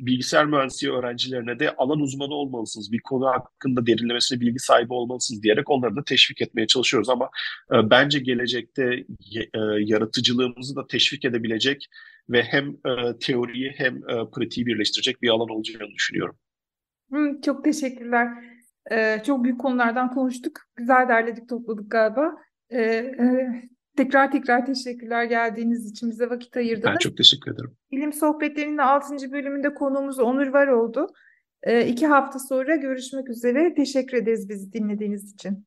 bilgisayar 0.00 0.46
mühendisliği 0.46 0.92
öğrencilerine 0.92 1.58
de 1.58 1.74
alan 1.76 2.00
uzmanı 2.00 2.34
olmalısınız, 2.34 2.92
bir 2.92 3.00
konu 3.00 3.26
hakkında 3.26 3.86
derinlemesine 3.86 4.40
bilgi 4.40 4.58
sahibi 4.58 4.92
olmalısınız 4.92 5.42
diyerek 5.42 5.70
onları 5.70 5.96
da 5.96 6.04
teşvik 6.04 6.42
etmeye 6.42 6.66
çalışıyoruz 6.66 7.08
ama 7.08 7.30
e, 7.72 7.90
bence 7.90 8.18
gelecekte 8.18 8.84
e, 9.34 9.60
yaratıcılığımızı 9.78 10.76
da 10.76 10.86
teşvik 10.86 11.24
edebilecek 11.24 11.86
ve 12.28 12.42
hem 12.42 12.68
e, 12.68 13.18
teoriyi 13.20 13.72
hem 13.76 14.00
pratiği 14.34 14.66
birleştirecek 14.66 15.22
bir 15.22 15.28
alan 15.28 15.48
olacağını 15.48 15.94
düşünüyorum. 15.94 16.36
çok 17.42 17.64
teşekkürler. 17.64 18.28
Çok 19.26 19.44
büyük 19.44 19.60
konulardan 19.60 20.14
konuştuk. 20.14 20.60
Güzel 20.76 21.08
derledik, 21.08 21.48
topladık 21.48 21.90
galiba. 21.90 22.32
Tekrar 23.96 24.32
tekrar 24.32 24.66
teşekkürler 24.66 25.24
geldiğiniz 25.24 25.90
için 25.90 26.10
bize 26.10 26.30
vakit 26.30 26.56
ayırdınız. 26.56 26.94
Ben 26.94 26.98
çok 26.98 27.16
teşekkür 27.16 27.52
ederim. 27.52 27.76
Bilim 27.92 28.12
Sohbetleri'nin 28.12 28.78
6. 28.78 29.32
bölümünde 29.32 29.74
konuğumuz 29.74 30.18
Onur 30.18 30.46
Var 30.46 30.66
oldu. 30.66 31.06
Ee, 31.62 31.86
iki 31.86 32.06
hafta 32.06 32.38
sonra 32.38 32.76
görüşmek 32.76 33.28
üzere. 33.30 33.74
Teşekkür 33.74 34.16
ederiz 34.16 34.48
bizi 34.48 34.72
dinlediğiniz 34.72 35.34
için. 35.34 35.66